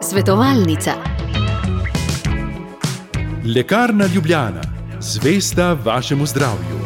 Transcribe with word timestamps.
Svetovalnica. 0.00 0.92
Lekarna 3.56 4.06
Ljubljana, 4.14 4.60
zvesta 5.00 5.72
vašemu 5.84 6.26
zdravju. 6.26 6.82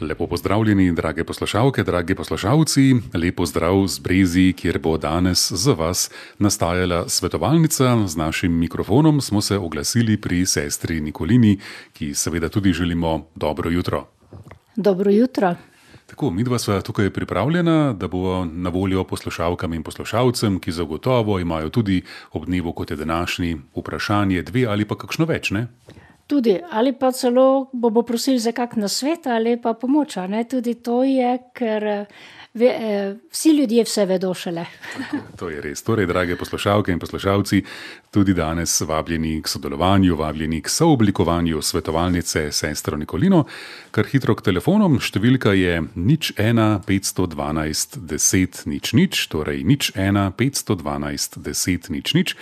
Lepo 0.00 0.26
pozdravljeni, 0.26 0.92
drage 0.92 1.24
poslušalke, 1.24 1.82
dragi 1.82 2.14
poslušalci. 2.14 2.94
Lepo 3.14 3.46
zdrav 3.46 3.86
z 3.86 3.98
Brezi, 3.98 4.52
kjer 4.52 4.78
bo 4.78 4.98
danes 4.98 5.52
za 5.52 5.72
vas 5.72 6.10
nastajala 6.38 7.08
svetovalnica. 7.08 8.06
Z 8.06 8.16
našim 8.16 8.58
mikrofonom 8.58 9.20
smo 9.20 9.40
se 9.40 9.58
oglasili 9.58 10.20
pri 10.20 10.46
sestri 10.46 11.00
Nikolini, 11.00 11.58
ki 11.92 12.14
seveda 12.14 12.48
tudi 12.48 12.72
želimo 12.72 13.26
dobro 13.34 13.70
jutro. 13.70 14.13
Dobro 14.76 15.10
jutro. 15.10 15.54
Tako, 16.06 16.30
mi 16.30 16.44
dva 16.44 16.58
sva 16.58 16.80
tukaj 16.80 17.10
pripravljena, 17.10 17.92
da 17.92 18.08
bo 18.08 18.44
na 18.44 18.70
voljo 18.70 19.04
poslušalkam 19.04 19.72
in 19.74 19.82
poslušalcem, 19.82 20.58
ki 20.60 20.72
zagotovo 20.72 21.38
imajo 21.38 21.70
tudi 21.70 22.02
ob 22.32 22.44
dnevu, 22.46 22.72
kot 22.72 22.90
je 22.90 22.96
današnji, 22.96 23.56
vprašanje 23.76 24.42
dve 24.42 24.66
ali 24.66 24.84
pa 24.84 24.96
kakšno 24.96 25.24
več. 25.24 25.50
Ne? 25.50 25.66
Tudi, 26.26 26.58
ali 26.70 26.92
pa 26.92 27.12
celo 27.12 27.70
bomo 27.72 28.02
prosili 28.02 28.38
za 28.38 28.52
kak 28.52 28.76
nasvet 28.76 29.26
ali 29.26 29.56
pa 29.62 29.72
pomoč. 29.72 30.16
Tudi 30.50 30.74
to 30.74 31.04
je, 31.04 31.38
ker 31.54 32.06
ve, 32.54 32.66
eh, 32.66 33.16
vsi 33.30 33.50
ljudje 33.50 33.84
vse 33.84 34.04
vedo 34.06 34.34
šele. 34.34 34.66
To 35.38 35.48
je 35.48 35.60
res. 35.60 35.82
Torej, 35.82 36.06
drage 36.06 36.36
poslušalke 36.36 36.92
in 36.92 36.98
poslušalci, 36.98 37.62
tudi 38.10 38.34
danes 38.34 38.80
vabljeni 38.80 39.42
k 39.42 39.48
sodelovanju, 39.48 40.16
vabljeni 40.16 40.60
k 40.62 40.68
sooblikovanju 40.68 41.62
svetovalnice 41.62 42.52
sestro 42.52 42.96
Nikolino, 42.96 43.44
kar 43.90 44.06
hitro 44.06 44.34
k 44.34 44.42
telefonom. 44.42 45.00
Številka 45.02 45.50
je 45.58 45.82
nič 45.94 46.32
1 46.38 46.78
512 46.86 47.98
10 47.98 48.62
nič 48.70 48.92
nič, 48.94 49.26
torej 49.28 49.64
nič 49.64 49.90
1 49.98 50.30
512 50.38 51.38
10 51.42 51.90
nič 51.90 52.14
nič. 52.14 52.36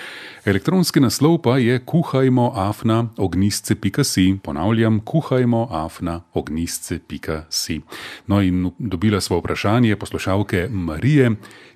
Elektronski 0.45 1.01
naslov 1.01 1.41
pa 1.43 1.57
je 1.57 1.79
kuhajmo 1.81 2.53
afna 2.57 3.09
ognisce.si. 3.17 4.27
Ponavljam, 4.45 5.01
kuhajmo 5.01 5.69
afna 5.71 6.21
ognisce.si. 6.35 7.81
No 8.27 8.43
in 8.43 8.71
dobila 8.79 9.21
smo 9.21 9.41
vprašanje 9.41 9.97
poslušalke 10.03 10.67
Marije, 10.71 11.31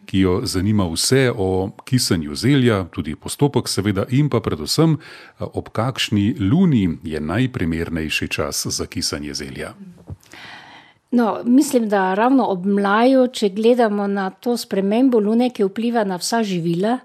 ki 0.07 0.21
jo 0.21 0.41
zanima 0.45 0.87
vse 0.91 1.31
o 1.37 1.71
kisanju 1.85 2.35
zelja, 2.35 2.85
tudi 2.91 3.15
postopek, 3.15 3.69
seveda, 3.71 4.07
in 4.11 4.31
pa 4.31 4.41
predvsem, 4.43 4.99
ob 5.39 5.71
kakšni 5.75 6.35
luni 6.41 6.89
je 7.07 7.21
najprimernejši 7.21 8.29
čas 8.29 8.67
za 8.67 8.87
kisanje 8.87 9.35
zelja. 9.35 9.75
No, 11.11 11.41
mislim, 11.45 11.89
da 11.89 12.15
ravno 12.15 12.49
ob 12.51 12.67
mlaju, 12.67 13.29
če 13.33 13.49
gledamo 13.55 14.07
na 14.07 14.31
to 14.31 14.57
spremembo 14.59 15.21
lune, 15.23 15.51
ki 15.55 15.69
vpliva 15.71 16.05
na 16.05 16.19
vsa 16.19 16.43
živila, 16.43 16.99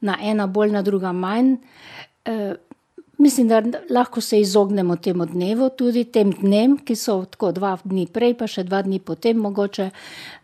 na 0.00 0.16
ena 0.22 0.46
bolj, 0.46 0.72
na 0.76 0.82
druga 0.82 1.12
manj. 1.12 1.56
Eh, 2.24 2.54
Mislim, 3.20 3.48
da 3.48 3.62
lahko 3.90 4.20
se 4.20 4.40
izognemo 4.40 4.96
temu 4.96 5.26
dnevu, 5.26 5.68
tudi 5.68 6.04
tem 6.04 6.30
dnem, 6.32 6.78
ki 6.78 6.94
so 6.96 7.18
tako 7.28 7.50
dva 7.52 7.74
dni 7.84 8.06
prej, 8.08 8.32
pa 8.40 8.46
še 8.48 8.64
dva 8.64 8.80
dni 8.86 8.96
potem, 9.04 9.36
mogoče 9.36 9.90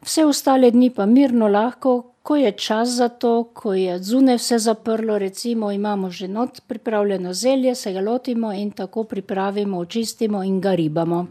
vse 0.05 0.27
ostale 0.29 0.69
dni 0.75 0.91
pa 0.93 1.07
mirno 1.09 1.49
lahko, 1.49 1.95
ko 2.21 2.37
je 2.37 2.51
čas 2.53 2.93
za 2.99 3.09
to, 3.09 3.47
ko 3.57 3.73
je 3.73 3.97
zunaj 4.03 4.37
vse 4.43 4.59
zaprlo, 4.59 5.17
recimo 5.19 5.71
imamo 5.73 6.11
že 6.11 6.29
not 6.29 6.61
pripravljeno 6.69 7.33
zelje, 7.33 7.75
se 7.75 7.93
ga 7.93 8.05
lotimo 8.05 8.53
in 8.53 8.71
tako 8.71 9.05
pripravimo, 9.05 9.79
očistimo 9.79 10.43
in 10.45 10.61
ga 10.61 10.75
ribamo. 10.75 11.27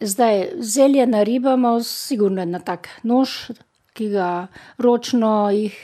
Zdaj 0.00 0.48
zelje 0.60 1.06
naribamo, 1.06 1.78
sigurno 1.80 2.44
na 2.44 2.60
tak 2.60 2.88
nož, 3.02 3.48
ki 3.96 4.12
ga 4.12 4.46
ročno 4.76 5.50
jih. 5.56 5.80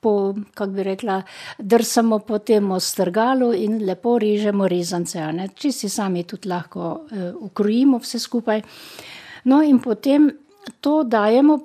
Eh, 0.00 0.02
po, 0.02 0.34
kako 0.54 0.70
bi 0.70 0.82
rekla, 0.82 1.22
drsamo 1.58 2.18
po 2.18 2.38
tem 2.38 2.80
strgalu 2.80 3.52
in 3.54 3.84
lepo 3.86 4.18
režemo 4.18 4.68
rezance. 4.68 5.18
Če 5.54 5.72
si 5.72 5.88
sami 5.88 6.24
tudi 6.24 6.48
lahko 6.48 6.80
uh, 6.80 7.34
ukrojimo 7.40 7.98
vse 7.98 8.18
skupaj. 8.18 8.62
No, 9.44 9.62
in 9.62 9.78
potem 9.78 10.30
to 10.80 11.02
dajemo 11.04 11.60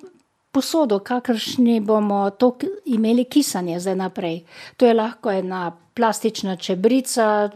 posodo, 0.51 0.99
kakršni 0.99 1.79
bomo 1.79 2.29
to 2.31 2.57
imeli 2.85 3.25
kisanje 3.25 3.79
zdaj 3.79 3.95
naprej. 3.95 4.43
To 4.77 4.85
je 4.85 4.93
lahko 4.93 5.31
ena 5.31 5.71
plastična 5.93 6.55
čebrica, 6.55 7.49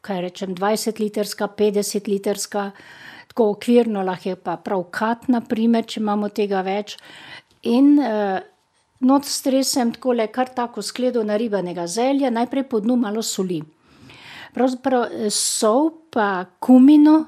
kaj 0.00 0.20
rečem, 0.20 0.54
20-literska, 0.54 1.48
50-literska, 1.58 2.70
tako 3.28 3.50
okvirno, 3.50 4.02
lahko 4.02 4.28
je 4.28 4.36
pa 4.36 4.56
prav 4.56 4.86
kat, 4.90 5.28
naprimer, 5.28 5.84
če 5.86 6.00
imamo 6.00 6.28
tega 6.28 6.62
več. 6.62 6.96
In 7.62 7.98
uh, 7.98 8.38
Not 9.00 9.24
stresem 9.24 9.92
tako 9.92 10.12
le 10.12 10.26
kar 10.28 10.48
tako 10.54 10.82
skledo 10.82 11.22
naribanega 11.24 11.86
zelja, 11.86 12.30
najprej 12.30 12.66
po 12.68 12.80
dnu 12.80 12.96
malo 13.00 13.22
soli. 13.22 13.62
Pravzaprav 14.52 15.06
eh, 15.08 15.30
sol, 15.30 15.90
pa 16.10 16.44
kumino, 16.60 17.24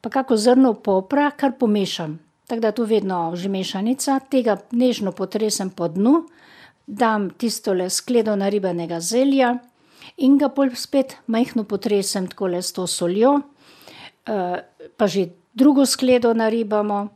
pa 0.00 0.10
kako 0.10 0.36
zrno 0.36 0.74
popra, 0.74 1.30
kar 1.30 1.58
pomešam. 1.60 2.18
Tako 2.46 2.60
da 2.60 2.72
tu 2.72 2.84
vedno 2.84 3.32
že 3.36 3.48
mešanica, 3.48 4.18
tega 4.30 4.56
nežno 4.70 5.12
potresem 5.12 5.70
po 5.70 5.88
dnu, 5.88 6.26
dam 6.86 7.30
tisto 7.30 7.72
le 7.72 7.90
skledo 7.90 8.36
naribanega 8.36 9.00
zelja 9.00 9.58
in 10.16 10.36
ga 10.38 10.48
pol 10.48 10.74
spet 10.76 11.16
majhno 11.26 11.64
potresem 11.64 12.28
tako 12.28 12.48
le 12.52 12.62
s 12.62 12.72
to 12.72 12.86
soljo, 12.86 13.40
eh, 14.26 14.60
pa 14.96 15.06
že 15.06 15.28
drugo 15.54 15.86
skledo 15.86 16.34
naribamo, 16.34 17.08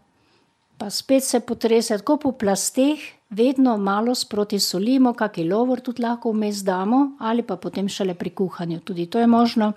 pa 0.79 0.91
spet 0.91 1.25
se 1.25 1.41
potrese 1.41 1.99
tako 1.99 2.17
po 2.17 2.33
plasteh 2.33 3.18
vedno 3.31 3.77
malo 3.77 4.15
sproti 4.15 4.59
solimo, 4.59 5.13
kakšen 5.13 5.49
lovor 5.53 5.81
tudi 5.81 6.03
lahko 6.03 6.33
vmes 6.33 6.63
damo, 6.65 7.17
ali 7.19 7.43
pa 7.43 7.57
potem 7.57 7.89
šele 7.89 8.15
pri 8.15 8.31
kuhanju. 8.31 8.81
Tudi 8.81 9.07
to 9.07 9.21
je 9.21 9.27
možno. 9.27 9.73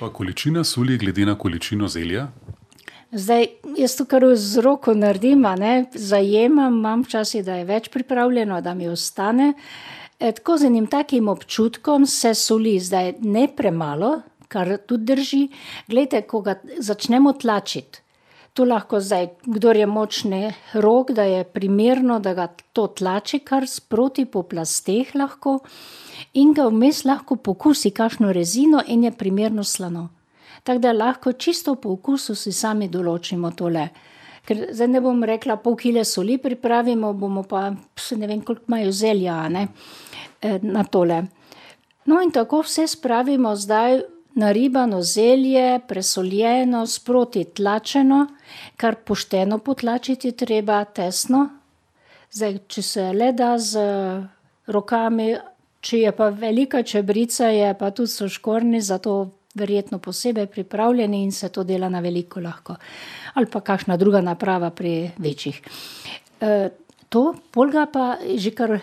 Pa 0.00 0.12
količina 0.12 0.64
soli, 0.64 0.98
glede 0.98 1.24
na 1.26 1.38
količino 1.38 1.88
zelja? 1.88 2.28
Zdaj, 3.12 3.46
jaz 3.78 3.96
to 3.96 4.04
kar 4.04 4.24
z 4.36 4.60
roko 4.60 4.94
naredim, 4.94 5.46
ne, 5.58 5.86
zajemam, 5.94 6.74
imam 6.78 7.04
včasih, 7.06 7.44
da 7.44 7.54
je 7.56 7.64
več 7.64 7.88
pripravljeno, 7.88 8.60
da 8.60 8.74
mi 8.74 8.88
ostane. 8.88 9.54
E, 10.18 10.32
tako 10.32 10.56
z 10.58 10.66
enim 10.66 10.86
takim 10.86 11.28
občutkom 11.28 12.06
se 12.06 12.34
soli, 12.34 12.78
zdaj 12.80 13.14
ne 13.22 13.46
premalo, 13.56 14.20
kar 14.48 14.76
tudi 14.86 15.14
drži. 15.14 15.42
Glede, 15.88 16.22
ko 16.28 16.42
ga 16.42 16.58
začnemo 16.78 17.32
tlačiti, 17.32 18.02
To 18.56 18.64
lahko 18.64 19.00
zdaj, 19.04 19.26
kdo 19.44 19.72
je 19.76 19.86
močni 19.86 20.52
rok, 20.72 21.10
da 21.10 21.22
je 21.28 21.44
primerno, 21.44 22.18
da 22.24 22.32
ga 22.34 22.46
to 22.72 22.86
tlači 22.86 23.42
kar 23.44 23.66
sproti 23.68 24.24
po 24.24 24.42
plasteh 24.48 25.12
lahko 25.14 25.58
in 26.40 26.54
ga 26.56 26.64
vmes 26.72 27.02
lahko 27.04 27.36
pokusi 27.36 27.90
kakšno 27.90 28.32
rezino 28.32 28.80
in 28.86 29.04
je 29.04 29.12
primerno 29.12 29.64
slano. 29.64 30.08
Tako 30.64 30.78
da 30.78 30.92
lahko 30.92 31.32
čisto 31.32 31.74
po 31.74 31.92
okusu 31.98 32.34
si 32.34 32.52
sami 32.52 32.88
določimo 32.88 33.52
tole. 33.52 33.88
Ker 34.46 34.68
zdaj 34.72 34.88
ne 34.88 35.02
bom 35.04 35.20
rekla, 35.24 35.58
pol 35.60 35.76
kile 35.76 36.04
soli 36.04 36.38
pripravimo, 36.38 37.12
bomo 37.12 37.42
pa 37.42 37.68
ne 37.70 38.26
vem, 38.26 38.40
koliko 38.40 38.64
imajo 38.68 38.92
zelja 38.92 39.36
ne, 39.52 39.68
e, 40.40 40.58
na 40.62 40.84
tole. 40.84 41.24
No 42.06 42.22
in 42.22 42.32
tako 42.32 42.62
vse 42.64 42.86
spravimo 42.88 43.52
zdaj 43.56 44.00
naribano 44.36 45.02
zelje, 45.02 45.80
presoljeno, 45.88 46.86
sproti 46.86 47.44
tlačeno, 47.44 48.26
kar 48.76 48.94
pošteno 49.04 49.58
potlačiti 49.58 50.32
treba, 50.32 50.84
tesno. 50.84 51.48
Zdaj, 52.32 52.58
če 52.68 52.82
se 52.82 53.04
le 53.16 53.30
da 53.32 53.54
z 53.58 53.80
rokami, 54.68 55.30
če 55.80 56.00
je 56.02 56.12
pa 56.12 56.28
velika 56.28 56.82
čebrica, 56.82 57.48
je 57.48 57.72
pa 57.78 57.90
tudi 57.96 58.12
so 58.12 58.28
škorni, 58.28 58.80
zato 58.80 59.16
verjetno 59.56 59.98
posebej 60.04 60.46
pripravljeni 60.52 61.22
in 61.24 61.32
se 61.32 61.48
to 61.48 61.64
dela 61.64 61.88
na 61.88 62.02
veliko 62.04 62.40
lahko. 62.40 62.76
Ali 63.34 63.48
pa 63.48 63.60
kakšna 63.60 63.96
druga 63.96 64.20
naprava 64.20 64.70
pri 64.70 65.10
večjih. 65.16 65.62
E, 66.40 66.68
to 67.08 67.32
polga 67.50 67.86
pa 67.92 68.16
že 68.36 68.52
kar 68.52 68.78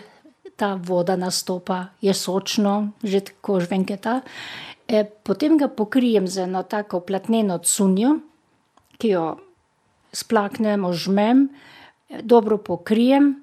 ta 0.56 0.74
voda 0.74 1.16
nastopa, 1.16 1.94
je 2.00 2.14
sočno, 2.14 2.90
že 3.02 3.20
tako 3.20 3.60
žvenketa. 3.60 4.20
E, 4.88 5.04
potem 5.04 5.56
ga 5.58 5.68
pokrijem 5.68 6.26
z 6.28 6.44
eno 6.44 6.62
tako 6.62 7.00
platneno 7.00 7.58
cunjo, 7.58 8.18
ki 9.00 9.08
jo 9.14 9.24
splaknem, 10.12 10.84
ožmem, 10.84 11.48
dobro 12.22 12.58
pokrijem 12.58 13.34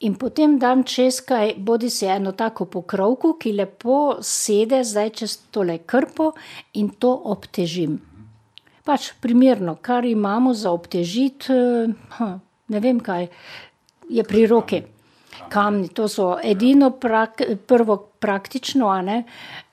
in 0.00 0.14
potem 0.18 0.58
dam 0.58 0.82
čez 0.84 1.20
kaj, 1.22 1.54
bodi 1.58 1.90
se 1.90 2.08
eno 2.10 2.32
tako 2.32 2.66
pokrovko, 2.66 3.36
ki 3.38 3.52
lepo 3.52 4.18
sede 4.22 4.82
zdaj 4.84 5.10
čez 5.20 5.36
tole 5.54 5.78
krpo 5.86 6.32
in 6.74 6.90
to 6.98 7.12
obtežim. 7.14 7.98
Pač 8.84 9.12
primerno, 9.20 9.76
kar 9.76 10.06
imamo 10.08 10.54
za 10.54 10.72
obtežiti, 10.72 11.52
ne 12.72 12.80
vem 12.80 13.00
kaj, 13.00 13.28
je 14.08 14.24
pri 14.24 14.46
roki. 14.46 14.82
Kamni, 15.48 15.88
to 15.88 16.08
so 16.08 16.36
edino 16.44 16.90
prak, 16.90 17.42
prvo 17.66 17.96
praktično, 18.18 18.88
a 18.88 19.02
ne. 19.02 19.22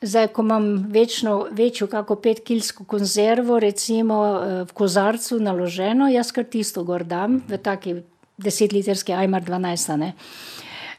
Zdaj, 0.02 0.28
ko 0.28 0.42
imam 0.42 0.68
večno, 0.92 1.48
večjo, 1.52 1.88
kako 1.88 2.16
petkilsko 2.16 2.86
konzervo, 2.86 3.60
recimo 3.60 4.20
eh, 4.26 4.58
v 4.64 4.74
kozarcu 4.74 5.40
naloženo, 5.40 6.10
jaz 6.10 6.32
kar 6.32 6.46
tisto 6.46 6.84
gor 6.84 7.04
dam, 7.04 7.42
v 7.48 7.58
taki 7.58 7.96
desetlitrski 8.38 9.14
ajmar 9.14 9.44
dvanajst, 9.44 9.90
a 9.90 9.98
ne. 9.98 10.14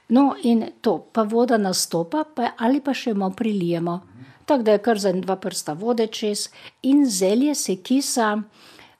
No, 0.09 0.35
in 0.43 0.69
to, 0.81 0.99
pa 1.13 1.23
voda 1.23 1.59
nastopa, 1.59 2.25
pa 2.25 2.53
ali 2.59 2.81
pa 2.81 2.95
še 2.95 3.15
malo 3.15 3.35
prilijemo. 3.35 4.01
Tako 4.47 4.63
da 4.63 4.77
je 4.77 4.83
kar 4.83 4.99
za 4.99 5.11
en 5.11 5.21
dva 5.21 5.37
prsta 5.37 5.75
vode 5.75 6.07
čez 6.07 6.49
in 6.83 7.07
zelje 7.11 7.55
se 7.55 7.77
kisa 7.83 8.37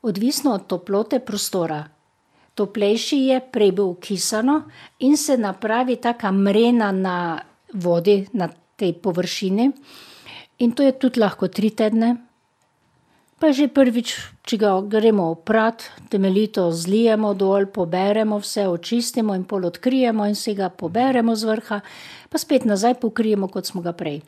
odvisno 0.03 0.55
od 0.55 0.67
toplote 0.67 1.19
prostora. 1.19 1.85
Toplejši 2.57 3.17
je, 3.29 3.41
prej 3.53 3.73
bo 3.77 3.91
kisano 4.01 4.63
in 5.05 5.17
se 5.17 5.37
napravi 5.37 5.97
taka 6.01 6.33
mrena 6.33 6.93
na 6.93 7.17
vodi, 7.73 8.27
na 8.33 8.49
tej 8.77 8.95
površini. 8.97 9.71
In 10.59 10.73
to 10.73 10.83
je 10.83 10.93
tudi 10.97 11.21
lahko 11.21 11.49
tri 11.49 11.71
tedne. 11.71 12.17
Pa 13.37 13.53
že 13.53 13.69
prvič, 13.69 14.17
če 14.49 14.57
ga 14.57 14.71
gremo 14.81 15.29
oprat, 15.29 15.85
temeljito 16.09 16.71
zlijemo 16.73 17.35
dol, 17.37 17.69
poberemo 17.69 18.41
vse, 18.41 18.65
očistimo 18.65 19.37
in 19.37 19.45
pol 19.45 19.69
odkrijemo 19.69 20.25
in 20.25 20.33
si 20.33 20.55
ga 20.57 20.71
poberemo 20.73 21.37
z 21.37 21.45
vrha, 21.45 21.83
pa 22.33 22.41
spet 22.41 22.65
nazaj 22.65 22.97
pokrijemo, 22.97 23.53
kot 23.53 23.69
smo 23.69 23.85
ga 23.85 23.93
prej. 23.93 24.23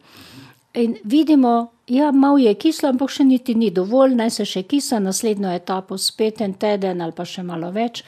In 0.75 0.97
vidimo, 1.05 1.73
ja, 1.87 2.13
malo 2.13 2.39
je 2.39 2.55
kislo, 2.55 2.89
ampak 2.89 3.11
še 3.11 3.25
niti 3.25 3.55
ni 3.55 3.71
dovolj, 3.71 4.15
naj 4.15 4.31
se 4.31 4.45
še 4.45 4.63
kisa, 4.69 5.01
naslednjo 5.01 5.51
etapo 5.57 5.97
spet 5.99 6.43
en 6.45 6.55
teden 6.55 7.01
ali 7.01 7.17
pa 7.17 7.25
še 7.25 7.43
malo 7.43 7.71
več. 7.73 8.05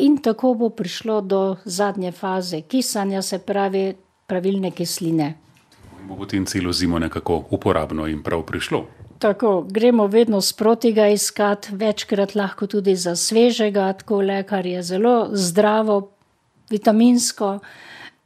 In 0.00 0.16
tako 0.22 0.54
bo 0.54 0.68
prišlo 0.70 1.20
do 1.20 1.42
zadnje 1.64 2.12
faze 2.12 2.62
kisanja, 2.62 3.22
se 3.22 3.38
pravi 3.38 3.92
pravilne 4.26 4.70
kisline. 4.70 5.34
Bo 6.08 6.16
potem 6.16 6.46
celo 6.46 6.72
zimo 6.72 6.98
nekako 6.98 7.42
uporabno 7.50 8.06
in 8.06 8.22
prav 8.22 8.44
prišlo. 8.46 8.84
Tako, 9.18 9.66
gremo 9.66 10.06
vedno 10.06 10.40
sproti 10.40 10.92
ga 10.94 11.08
iskati, 11.10 11.74
večkrat 11.74 12.34
lahko 12.38 12.66
tudi 12.70 12.94
za 12.96 13.16
svežega, 13.16 13.92
tako 13.98 14.20
le, 14.22 14.42
kar 14.46 14.66
je 14.66 14.82
zelo 14.82 15.28
zdravo, 15.32 15.98
vitaminsko, 16.70 17.58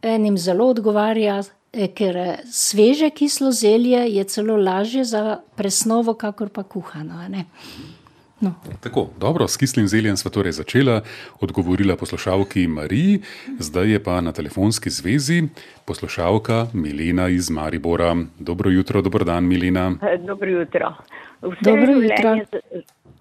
enim 0.03 0.37
zelo 0.39 0.69
odgovarja, 0.75 1.41
ker 1.73 2.37
sveže 2.45 3.11
kislo 3.11 3.53
zelje 3.53 4.05
je 4.15 4.25
celo 4.25 4.57
lažje 4.57 5.05
za 5.05 5.41
presnovo, 5.57 6.15
kakor 6.15 6.49
pa 6.49 6.63
kuhano, 6.63 7.15
a 7.19 7.29
ne. 7.29 7.45
No. 8.43 8.55
Tako, 8.81 9.09
dobro, 9.21 9.49
s 9.49 9.57
kislim 9.57 9.87
zeljem 9.89 10.17
sva 10.17 10.31
torej 10.31 10.53
začela, 10.53 11.01
odgovorila 11.41 11.97
poslušalki 11.97 12.67
Mariji, 12.67 13.21
zdaj 13.59 13.91
je 13.91 14.03
pa 14.03 14.21
na 14.21 14.33
telefonski 14.33 14.91
zvezi 14.91 15.43
poslušalka 15.85 16.67
Milena 16.73 17.29
iz 17.29 17.51
Maribora. 17.51 18.17
Dobro 18.39 18.71
jutro, 18.71 19.03
dober 19.03 19.25
dan, 19.25 19.47
Milena. 19.47 19.95
Dobro 20.27 20.51
jutro. 20.51 20.95
Vse 21.43 21.71
Dobro 21.71 21.93
jutro. 21.93 22.37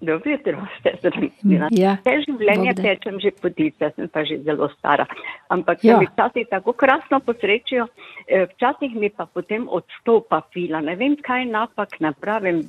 Dobro 0.02 0.30
jutro, 0.30 0.58
ste 0.80 0.92
zdravi. 0.98 1.28
Ja, 1.70 1.92
Vse 2.00 2.14
življenje 2.26 2.72
Bog 2.72 2.76
da. 2.76 2.82
tečem 2.82 3.20
že 3.22 3.30
podice, 3.42 3.90
sem 3.94 4.08
pa 4.10 4.24
že 4.26 4.40
zelo 4.42 4.66
stara. 4.74 5.06
Ampak 5.48 5.84
Ja. 5.84 5.98
mi 5.98 6.08
včasih 6.10 6.46
tako 6.50 6.72
krasno 6.72 7.20
posrečijo, 7.20 7.86
eh, 8.26 8.46
včasih 8.50 8.96
mi 8.98 9.10
pa 9.10 9.26
potem 9.26 9.68
odstopa 9.70 10.40
fila. 10.52 10.80
Ne 10.80 10.96
vem, 10.96 11.14
kaj 11.16 11.44
napak 11.46 12.00
napravim, 12.00 12.64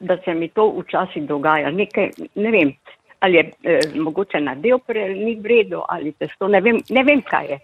da 0.00 0.16
se 0.24 0.34
mi 0.34 0.48
to 0.48 0.70
včasih 0.78 1.26
dogaja. 1.26 1.70
Nekaj, 1.70 2.10
ne 2.34 2.50
vem, 2.50 2.72
ali 3.20 3.36
je 3.36 3.50
eh, 3.64 3.80
mogoče 3.98 4.40
nadev 4.40 4.78
pre, 4.86 5.08
ni 5.14 5.34
v 5.34 5.46
redu 5.46 5.82
ali 5.88 6.12
testo, 6.12 6.48
ne 6.48 6.60
vem, 6.60 6.78
ne 6.90 7.02
vem 7.04 7.22
kaj 7.22 7.46
je. 7.50 7.58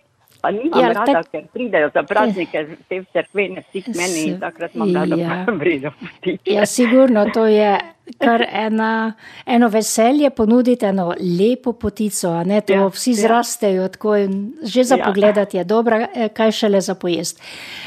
Pa 0.45 0.51
nimam 0.51 0.77
Ja, 0.77 0.87
ja, 0.87 0.93
rada, 0.93 1.13
tak- 1.15 1.31
ker 1.33 1.47
pridejo 1.49 1.89
za 1.89 2.03
praznike 2.05 2.59
te 2.85 3.01
v 3.01 3.07
cerkvene 3.09 3.63
ptik 3.63 3.87
meni 3.89 4.27
in 4.27 4.37
takrat 4.39 4.75
imam 4.75 4.93
rada 4.95 5.17
ja. 5.17 5.39
pa 5.41 5.53
v 5.57 5.63
redu 5.63 5.91
ptiče. 5.97 6.53
Ja, 6.53 6.67
sigurno, 6.69 7.25
to 7.31 7.47
je 7.47 7.71
kar 8.19 8.45
ena, 8.45 9.15
eno 9.47 9.69
veselje 9.69 10.29
ponuditi 10.31 10.85
eno 10.85 11.07
lepo 11.19 11.73
potico, 11.75 12.29
a 12.31 12.45
ne 12.45 12.61
to 12.61 12.75
Ja, 12.75 12.87
vsi 12.89 13.11
ja. 13.11 13.17
zrastejo 13.19 13.89
tako 13.89 14.17
in 14.17 14.35
že 14.63 14.85
za 14.85 14.97
Ja. 14.97 15.05
pogledati 15.05 15.57
je 15.57 15.65
dobra, 15.65 16.09
eh, 16.15 16.29
kaj 16.29 16.53
šele 16.53 16.81
za 16.83 16.95
pojest. 16.95 17.41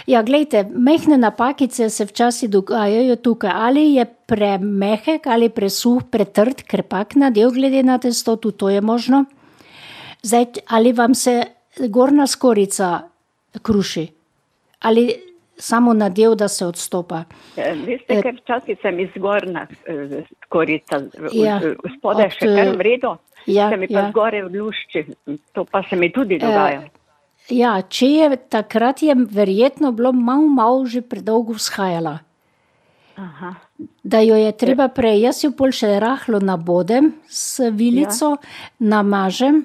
Ja, 0.08 0.24
gledajte, 0.24 0.66
mehne 0.72 1.18
napakice 1.20 1.90
se 1.90 2.06
včasih 2.06 2.50
dogajajo 2.50 3.16
tukaj, 3.18 3.52
ali 3.54 3.94
je 3.94 4.06
premehek 4.26 5.28
ali 5.28 5.50
presuh, 5.50 6.02
pretrd, 6.04 6.64
krepak 6.64 7.14
nadev 7.16 7.52
glede 7.52 7.84
na 7.84 7.98
testo, 8.00 8.36
tudi 8.36 8.58
to 8.58 8.70
je 8.70 8.82
možno. 8.84 9.26
Zdaj, 10.24 10.46
ali 10.68 10.92
vam 10.94 11.14
se 11.16 11.44
gornja 11.90 12.28
skorica 12.28 13.00
kruši, 13.62 14.08
ali 14.80 15.08
samo 15.58 15.94
nadev, 15.94 16.36
da 16.36 16.48
se 16.48 16.66
odstopa. 16.66 17.24
Eh, 17.58 17.74
Veste, 17.86 18.22
ker 18.22 18.36
včasih 18.42 18.78
sem 18.82 19.00
izgorna 19.00 19.68
eh, 19.86 20.24
skorica, 20.46 21.02
Ja, 21.34 21.60
spodaj 21.98 22.30
od, 22.30 22.38
še 22.38 22.52
kar 22.54 22.76
v 22.78 22.86
redu, 22.86 23.16
ja, 23.46 23.70
se 23.72 23.78
mi 23.78 23.90
pa 23.90 24.00
ja. 24.00 24.10
zgore 24.12 24.44
odlušči. 24.46 25.06
To 25.58 25.66
pa 25.66 25.84
se 25.90 25.96
mi 25.96 26.12
tudi 26.14 26.40
dogaja. 26.40 26.86
Ja, 27.50 27.78
če 27.82 28.08
je 28.12 28.38
takrat, 28.52 29.02
je 29.02 29.16
verjetno 29.16 29.94
bilo 29.96 30.12
malo, 30.12 30.48
malo 30.52 30.86
že 30.86 31.02
predolgo 31.02 31.56
vzhajala. 31.56 32.20
Aha. 33.18 33.56
Da 34.04 34.20
jo 34.20 34.36
je 34.36 34.52
treba 34.52 34.88
prej, 34.94 35.24
jaz 35.26 35.40
jo 35.42 35.50
pol 35.58 35.72
še 35.74 35.88
rahlo 36.00 36.38
nabodem 36.38 37.08
s 37.26 37.66
vilico, 37.74 38.36
ja. 38.38 38.68
namažem 38.94 39.64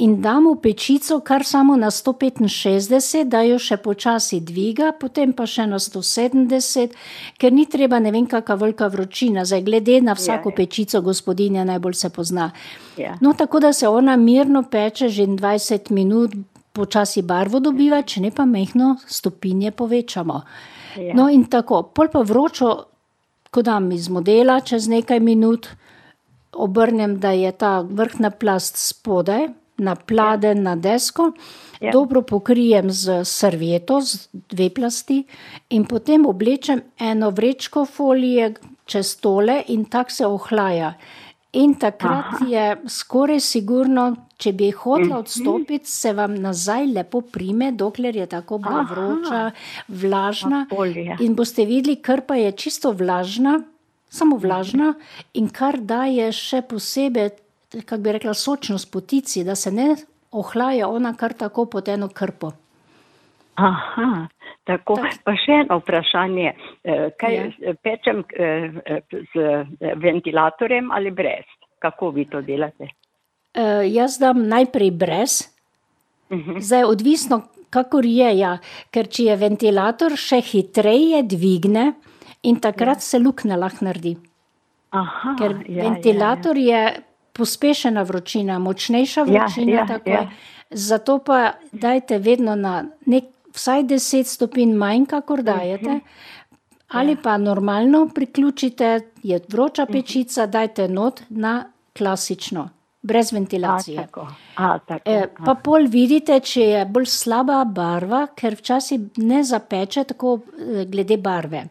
in 0.00 0.14
dam 0.24 0.46
v 0.48 0.54
pečico 0.62 1.18
kar 1.20 1.44
samo 1.44 1.76
na 1.76 1.90
165, 1.92 3.28
da 3.28 3.42
jo 3.44 3.58
še 3.60 3.76
počasi 3.84 4.40
dviga, 4.40 4.94
potem 4.96 5.34
pa 5.36 5.44
še 5.44 5.66
na 5.68 5.76
170, 5.76 6.96
ker 7.36 7.52
ni 7.52 7.66
treba 7.68 8.00
ne 8.00 8.14
vem 8.14 8.24
kakšna 8.30 8.56
velika 8.62 8.88
vročina, 8.88 9.44
zdaj 9.44 9.66
glede 9.68 10.00
na 10.00 10.16
vsako 10.16 10.54
ja. 10.54 10.56
pečico 10.62 11.02
gospodinja 11.04 11.66
najbolj 11.68 11.98
se 12.00 12.08
pozna. 12.08 12.48
Ja. 12.96 13.18
No, 13.20 13.34
tako 13.36 13.60
da 13.60 13.74
se 13.76 13.88
ona 13.88 14.16
mirno 14.16 14.64
peče 14.64 15.12
že 15.12 15.28
20 15.28 15.92
minut, 15.92 16.32
počasi 16.72 17.22
barvo 17.22 17.60
dobiva, 17.60 18.00
če 18.02 18.24
ne 18.24 18.32
pa 18.34 18.48
mehno 18.48 18.96
stopinje 19.06 19.70
povečamo. 19.76 20.40
Ja. 20.96 21.14
No, 21.14 21.28
in 21.30 21.46
tako, 21.50 21.82
pol 21.94 22.10
pa 22.10 22.22
vročo, 22.26 22.93
ko 23.54 23.62
dam 23.62 23.92
iz 23.94 24.08
modela, 24.10 24.58
čez 24.60 24.88
nekaj 24.90 25.20
minut 25.22 25.68
obrnem, 26.52 27.18
da 27.20 27.30
je 27.30 27.52
ta 27.52 27.80
vrhna 27.80 28.30
plast 28.30 28.78
spodaj, 28.78 29.48
napladen 29.78 30.58
ja. 30.58 30.62
na 30.62 30.76
desko, 30.76 31.32
ja. 31.80 31.86
Ja. 31.88 31.92
dobro 31.92 32.22
pokrijem 32.22 32.90
z 32.90 33.24
servieto, 33.24 34.00
z 34.00 34.28
dve 34.32 34.70
plasti, 34.70 35.24
in 35.70 35.84
potem 35.84 36.26
oblečem 36.26 36.82
eno 36.98 37.30
vrečko 37.30 37.84
folije 37.84 38.54
čez 38.86 39.16
tole, 39.20 39.62
in 39.68 39.84
tako 39.84 40.10
se 40.10 40.26
ohlaja. 40.26 40.94
In 41.52 41.74
takrat 41.78 42.40
Aha. 42.40 42.46
je 42.48 42.76
skoraj 42.90 43.40
sigurno, 43.40 44.14
če 44.44 44.52
bi 44.52 44.70
hotela 44.76 45.18
odstopiti, 45.22 45.88
se 45.88 46.12
vam 46.12 46.34
nazaj 46.40 46.86
lepo 46.92 47.22
prime, 47.32 47.72
dokler 47.72 48.16
je 48.16 48.26
tako 48.28 48.58
bila 48.60 48.82
Aha. 48.82 48.94
vroča, 48.94 49.42
vlažna. 49.88 50.64
Folija. 50.70 51.16
In 51.24 51.34
boste 51.34 51.64
videli, 51.64 51.96
krpa 52.02 52.36
je 52.36 52.52
čisto 52.52 52.92
vlažna, 52.92 53.58
samo 54.08 54.36
vlažna 54.36 54.92
in 55.34 55.48
kar 55.48 55.80
daje 55.80 56.28
še 56.32 56.62
posebej, 56.70 57.30
kako 57.84 58.02
bi 58.04 58.12
rekla, 58.18 58.34
sočnost 58.34 58.90
potici, 58.92 59.42
da 59.44 59.56
se 59.58 59.72
ne 59.72 59.94
ohlaja 60.34 60.88
ona 60.88 61.14
kar 61.16 61.32
tako 61.34 61.64
pod 61.66 61.88
eno 61.88 62.08
krpo. 62.08 62.52
Aha, 63.54 64.26
tako. 64.66 64.96
Pa 65.24 65.34
še 65.38 65.60
eno 65.64 65.78
vprašanje. 65.78 66.52
Eh, 66.84 67.10
Kaj 67.18 67.34
Ja. 67.34 67.74
pečem 67.82 68.24
eh, 68.34 68.70
eh, 68.86 69.00
z 69.34 69.44
ventilatorjem 70.02 70.90
ali 70.90 71.10
brez? 71.10 71.46
Kako 71.78 72.10
vi 72.10 72.24
to 72.26 72.40
delate? 72.42 72.88
Uh, 73.54 73.84
jaz 73.86 74.18
dam 74.18 74.46
najprej 74.50 74.90
brez, 74.90 75.34
zdaj 76.60 76.84
odvisno, 76.84 77.42
kakor 77.70 78.06
je, 78.06 78.30
ja, 78.38 78.58
ker 78.90 79.06
če 79.06 79.28
je 79.28 79.36
ventilator, 79.38 80.16
še 80.18 80.40
hitreje 80.42 81.22
dvigne 81.22 81.92
in 82.42 82.58
takrat 82.62 83.02
ja. 83.02 83.06
se 83.06 83.20
luknja 83.22 83.58
lahko 83.58 83.86
naredi. 83.86 84.16
Aha, 84.94 85.34
Ker 85.38 85.56
ja, 85.66 85.88
ventilator 85.88 86.58
je 86.58 86.82
pospešena 87.34 88.02
vročina, 88.06 88.58
močnejša 88.62 89.24
Ja, 89.26 89.46
vročina. 89.46 89.72
ja, 89.72 89.86
tako 89.86 90.10
ja. 90.10 90.20
je. 90.20 90.28
Zato 90.70 91.18
pa 91.18 91.54
dajte 91.72 92.18
vedno 92.18 92.54
na 92.54 92.84
nek, 93.06 93.24
vsaj 93.54 93.84
10 93.90 94.30
stopinj 94.30 94.74
manj, 94.78 95.06
kakor 95.10 95.42
dajete. 95.42 96.00
Ali 96.94 97.16
pa 97.16 97.36
normalno 97.38 98.08
priključite, 98.14 99.00
je 99.22 99.40
vroča 99.48 99.86
pečica, 99.86 100.46
dajte 100.46 100.88
not 100.88 101.22
na 101.28 101.64
klasično, 101.98 102.68
brez 103.04 103.32
Ja, 103.32 103.36
ventilacije. 103.36 103.98
a, 103.98 104.02
tako. 104.02 104.26
A, 104.56 104.78
tako. 104.80 105.02
E, 105.06 105.16
pa 105.44 105.54
pol 105.56 105.86
vidite, 105.86 106.40
če 106.40 106.60
je 106.62 106.84
bolj 106.86 107.06
slaba 107.06 107.62
barva, 107.66 108.26
ker 108.32 108.54
včasih 108.54 109.00
ne 109.20 109.42
zapeče 109.44 110.04
tako 110.06 110.38
eh, 110.40 110.84
glede 110.86 111.16
barve. 111.18 111.64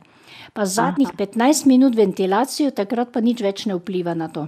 Pa 0.54 0.66
zadnjih 0.68 1.10
15 1.10 1.66
minut 1.66 1.96
ventilacijo, 1.96 2.70
takrat 2.72 3.10
pa 3.12 3.22
nič 3.22 3.42
več 3.42 3.66
ne 3.66 3.74
vpliva 3.74 4.13
na 4.13 4.28
to. 4.30 4.48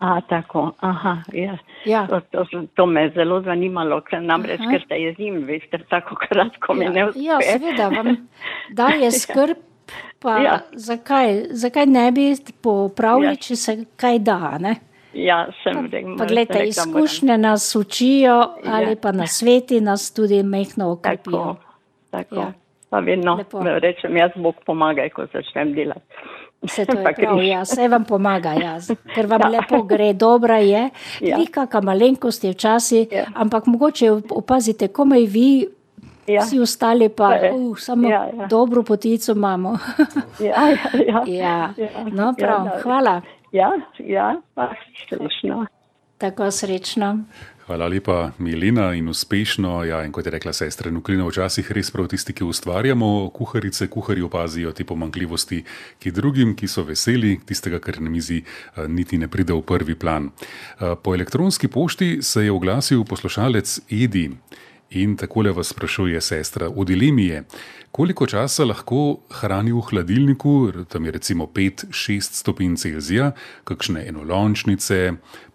A, 0.00 0.20
tako, 0.22 0.70
aha, 0.80 1.16
ja. 1.32 1.58
Ja. 1.84 2.06
To, 2.06 2.20
to, 2.22 2.44
to 2.74 2.86
me 2.86 3.02
je 3.02 3.10
zelo 3.10 3.42
zanimalo, 3.42 3.98
ker 4.00 4.22
namreč, 4.22 4.60
Aha. 4.60 4.70
ker 4.70 4.84
se 4.88 4.96
jezim, 4.96 5.42
veste, 5.44 5.82
tako 5.90 6.16
kratko 6.16 6.74
mi 6.74 6.86
ne 6.88 7.00
Ja, 7.00 7.08
uspe. 7.08 7.20
ja, 7.20 7.40
seveda 7.42 7.88
vam 7.88 8.14
daje 8.72 9.10
skrb. 9.12 9.58
Pa 10.18 10.38
Ja. 10.38 10.54
zakaj, 10.72 11.50
zakaj 11.52 11.86
ne 11.86 12.12
bi 12.12 12.30
popravili, 12.62 13.26
Ja. 13.26 13.36
če 13.36 13.56
se 13.56 13.74
kaj 13.96 14.18
da? 14.20 14.38
Ne? 14.58 14.76
Ja, 15.14 15.46
sem 15.62 15.86
rekla. 15.86 16.16
Pa 16.18 16.24
gledajte, 16.24 16.64
izkušnje 16.64 17.38
nas 17.38 17.76
učijo, 17.76 18.34
ali 18.66 18.88
Ja. 18.88 18.96
pa 18.96 19.12
na 19.12 19.26
sveti 19.26 19.80
nas 19.80 20.12
tudi 20.12 20.42
mehno 20.42 20.90
okrepijo. 20.90 21.32
Tako, 21.32 21.56
tako. 22.10 22.34
Ja. 22.34 22.40
Ja. 22.40 22.52
Pa 22.90 22.98
vedno 22.98 23.34
Lepo. 23.34 23.60
rečem, 23.62 24.16
jaz 24.16 24.30
Bog 24.36 24.54
pomagaj, 24.66 25.10
ko 25.10 25.22
začnem 25.24 25.72
delati. 25.74 26.00
Vse 26.62 26.84
to 26.84 26.98
je 26.98 27.04
Pa 27.04 27.12
prav, 27.12 27.36
križ. 27.36 27.48
ja, 27.48 27.62
vse 27.62 27.88
vam 27.88 28.04
pomaga, 28.04 28.52
jaz, 28.54 28.90
ker 29.14 29.26
vam 29.26 29.40
Ja. 29.42 29.48
lepo 29.50 29.82
gre, 29.82 30.12
dobra 30.12 30.56
je. 30.56 30.90
Ja. 31.20 31.36
Vi, 31.36 31.46
kakšna 31.46 31.80
malenkost 31.80 32.44
je 32.44 32.50
včasih, 32.50 33.08
Ja. 33.12 33.24
ampak 33.34 33.66
mogoče 33.66 34.10
opazite, 34.30 34.88
komaj 34.88 35.20
vi, 35.22 35.66
Ja. 36.26 36.40
vsi 36.40 36.60
ostali 36.60 37.08
pa 37.08 37.28
uh, 37.50 37.78
samo 37.78 38.08
Ja, 38.08 38.28
ja. 38.30 38.46
dobro 38.46 38.82
potico 38.82 39.32
imamo. 39.32 39.78
Ja, 40.40 40.46
ja, 40.46 40.76
ja. 41.06 41.22
ja. 41.40 41.74
Ja, 41.76 41.88
No, 42.06 42.34
prav, 42.38 42.66
ja, 42.66 42.72
hvala. 42.82 43.20
Ja, 43.52 43.70
ja, 43.98 44.40
srečno. 45.08 45.66
Tako 46.18 46.50
srečno. 46.50 47.18
Hvala 47.66 47.86
lepa, 47.88 48.30
Milena, 48.38 48.94
in 48.94 49.08
uspešno. 49.08 49.84
Ja, 49.84 50.04
in 50.04 50.12
kot 50.12 50.26
je 50.26 50.30
rekla 50.34 50.52
sestra 50.52 50.90
Nuklina, 50.90 51.24
včasih 51.26 51.72
res 51.72 51.90
prav 51.94 52.08
tisti, 52.10 52.34
ki 52.34 52.44
ustvarjamo, 52.44 53.30
kuharice, 53.34 53.86
kuhari 53.86 54.22
opazijo 54.26 54.72
te 54.74 54.84
pomankljivosti, 54.84 55.62
ki 56.02 56.10
drugim, 56.10 56.56
ki 56.58 56.68
so 56.68 56.82
veseli, 56.86 57.36
tistega, 57.46 57.78
kar 57.78 58.00
na 58.02 58.10
mizi 58.10 58.40
eh, 58.42 58.88
niti 58.88 59.18
ne 59.18 59.28
pride 59.30 59.54
v 59.54 59.62
prvi 59.62 59.94
plan. 59.94 60.30
Eh, 60.30 60.96
Po 61.02 61.14
elektronski 61.14 61.68
pošti 61.68 62.22
se 62.22 62.44
je 62.44 62.52
oglasil 62.52 63.04
poslušalec 63.04 63.80
Edi. 63.90 64.30
In 64.90 65.14
takole 65.16 65.52
vas 65.54 65.68
sprašuje 65.70 66.20
sestra, 66.20 66.66
v 66.68 66.82
dilemi 66.84 67.28
je, 67.28 67.44
koliko 67.94 68.26
časa 68.26 68.64
lahko 68.66 69.20
hrani 69.38 69.70
v 69.70 69.84
hladilniku, 69.86 70.72
tam 70.90 71.04
je 71.06 71.12
recimo 71.14 71.46
5-6 71.46 72.34
stopinj 72.40 72.74
Celzija, 72.76 73.30
kakšne 73.64 74.02
enolončnice, 74.10 75.12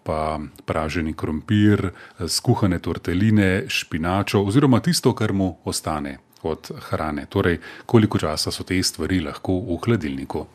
pa 0.08 0.38
praženi 0.64 1.12
krompir, 1.12 1.90
skuhane 2.28 2.78
torteline, 2.80 3.66
špinačo 3.68 4.40
oziroma 4.40 4.80
tisto, 4.80 5.12
kar 5.12 5.36
mu 5.36 5.56
ostane 5.64 6.16
od 6.42 6.70
hrane. 6.88 7.26
Torej, 7.28 7.58
koliko 7.86 8.18
časa 8.18 8.50
so 8.50 8.64
te 8.64 8.80
stvari 8.82 9.20
lahko 9.20 9.58
v 9.68 9.76
hladilniku. 9.84 10.46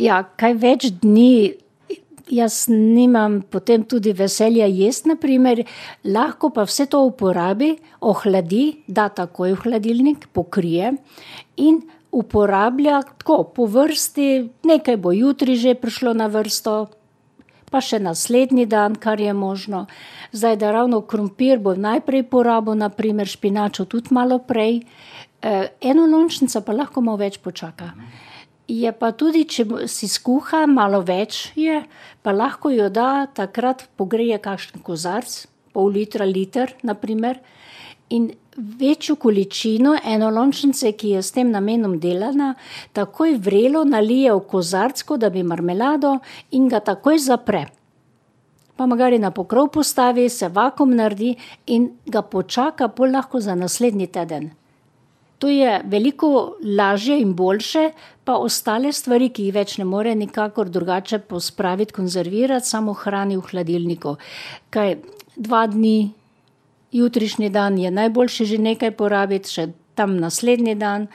Ja, 0.00 0.22
kaj 0.24 0.56
več 0.56 0.88
dni, 1.04 1.52
jaz 2.30 2.66
nimam 2.68 3.42
potem 3.50 3.84
tudi 3.84 4.12
veselja 4.12 4.66
jesti, 4.66 5.08
naprimer, 5.12 5.64
lahko 6.04 6.50
pa 6.50 6.64
vse 6.64 6.86
to 6.90 7.02
uporabi, 7.04 7.74
ohladi, 8.00 8.84
da 8.86 9.08
takoj 9.08 9.54
v 9.54 9.60
hladilnik, 9.64 10.28
pokrije 10.32 10.94
in 11.56 11.82
uporablja 12.14 13.02
tako 13.02 13.42
po 13.54 13.66
vrsti, 13.66 14.28
nekaj 14.64 14.96
bo 14.96 15.12
jutri 15.12 15.56
že 15.56 15.74
prišlo 15.74 16.14
na 16.14 16.28
vrsto, 16.30 16.88
pa 17.70 17.80
še 17.82 17.98
naslednji 17.98 18.68
dan, 18.70 18.94
kar 18.94 19.20
je 19.20 19.32
možno. 19.34 19.86
Zdaj, 20.32 20.56
da 20.62 20.70
ravno 20.70 21.00
krompir 21.02 21.58
bo 21.58 21.74
najprej 21.74 22.22
porabil, 22.30 22.78
naprimer 22.78 23.26
špinačo 23.26 23.84
tudi 23.90 24.14
malo 24.14 24.38
prej, 24.38 24.84
eh, 25.42 25.74
eno 25.80 26.06
lončnico 26.06 26.62
pa 26.62 26.72
lahko 26.72 27.02
malo 27.02 27.18
več 27.18 27.38
počaka. 27.42 27.90
Je 28.68 28.92
pa 28.96 29.10
tudi, 29.12 29.44
če 29.44 29.88
si 29.92 30.08
skuha, 30.08 30.64
malo 30.66 31.02
več 31.04 31.50
je, 31.58 31.82
pa 32.24 32.32
lahko 32.32 32.70
jo 32.72 32.88
da 32.88 33.26
takrat 33.28 33.84
pogreje 34.00 34.38
kakšen 34.40 34.80
kozarc, 34.80 35.34
pol 35.76 35.92
litra, 35.92 36.24
liter, 36.24 36.72
naprimer, 36.80 37.42
in 38.08 38.30
večjo 38.56 39.18
količino 39.20 39.98
enolončnice, 40.04 40.92
ki 40.96 41.12
je 41.16 41.22
s 41.22 41.36
tem 41.36 41.50
namenom 41.50 41.98
delana, 42.00 42.54
takoj 42.96 43.36
vrelo 43.36 43.84
nalije 43.84 44.32
v 44.32 44.40
kozarcko, 44.48 45.16
da 45.16 45.30
bi 45.30 45.42
marmelado 45.42 46.18
in 46.50 46.68
ga 46.68 46.80
takoj 46.80 47.18
zapre. 47.18 47.66
Pa 48.76 48.86
magari 48.86 49.18
na 49.18 49.30
pokrov 49.30 49.68
postavi, 49.76 50.28
se 50.28 50.48
vakum 50.48 50.96
naredi 50.96 51.34
in 51.66 51.90
ga 52.06 52.22
počaka, 52.22 52.88
pol 52.88 53.12
lahko 53.12 53.40
za 53.40 53.54
naslednji 53.54 54.06
teden. 54.06 54.50
To 55.44 55.48
je 55.48 55.80
veliko 55.84 56.56
lažje 56.64 57.18
in 57.20 57.34
boljše, 57.36 57.90
pa 58.24 58.38
ostale 58.40 58.92
stvari, 58.96 59.26
ki 59.28 59.50
jih 59.50 59.52
več 59.52 59.74
ne 59.76 59.84
more 59.84 60.14
nikakor 60.16 60.70
drugače 60.72 61.18
pospraviti, 61.28 61.92
konzervirati, 61.92 62.64
samo 62.64 62.94
hrani 62.96 63.36
v 63.36 63.42
hladilniku. 63.50 64.14
Kaj 64.72 64.94
dva 65.36 65.66
dni, 65.68 66.14
jutrišnji 66.96 67.50
dan 67.52 67.76
je 67.76 67.90
najboljše 67.92 68.48
že 68.54 68.58
nekaj 68.70 68.94
porabiti, 68.96 69.52
še 69.52 69.66
tam 69.94 70.16
naslednji 70.16 70.78
dan. 70.80 71.10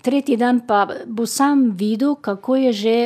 Tretji 0.00 0.40
dan 0.40 0.62
pa 0.64 0.86
bo 1.04 1.28
sam 1.28 1.68
videl, 1.76 2.16
kako 2.16 2.56
je 2.56 2.72
že 2.72 2.96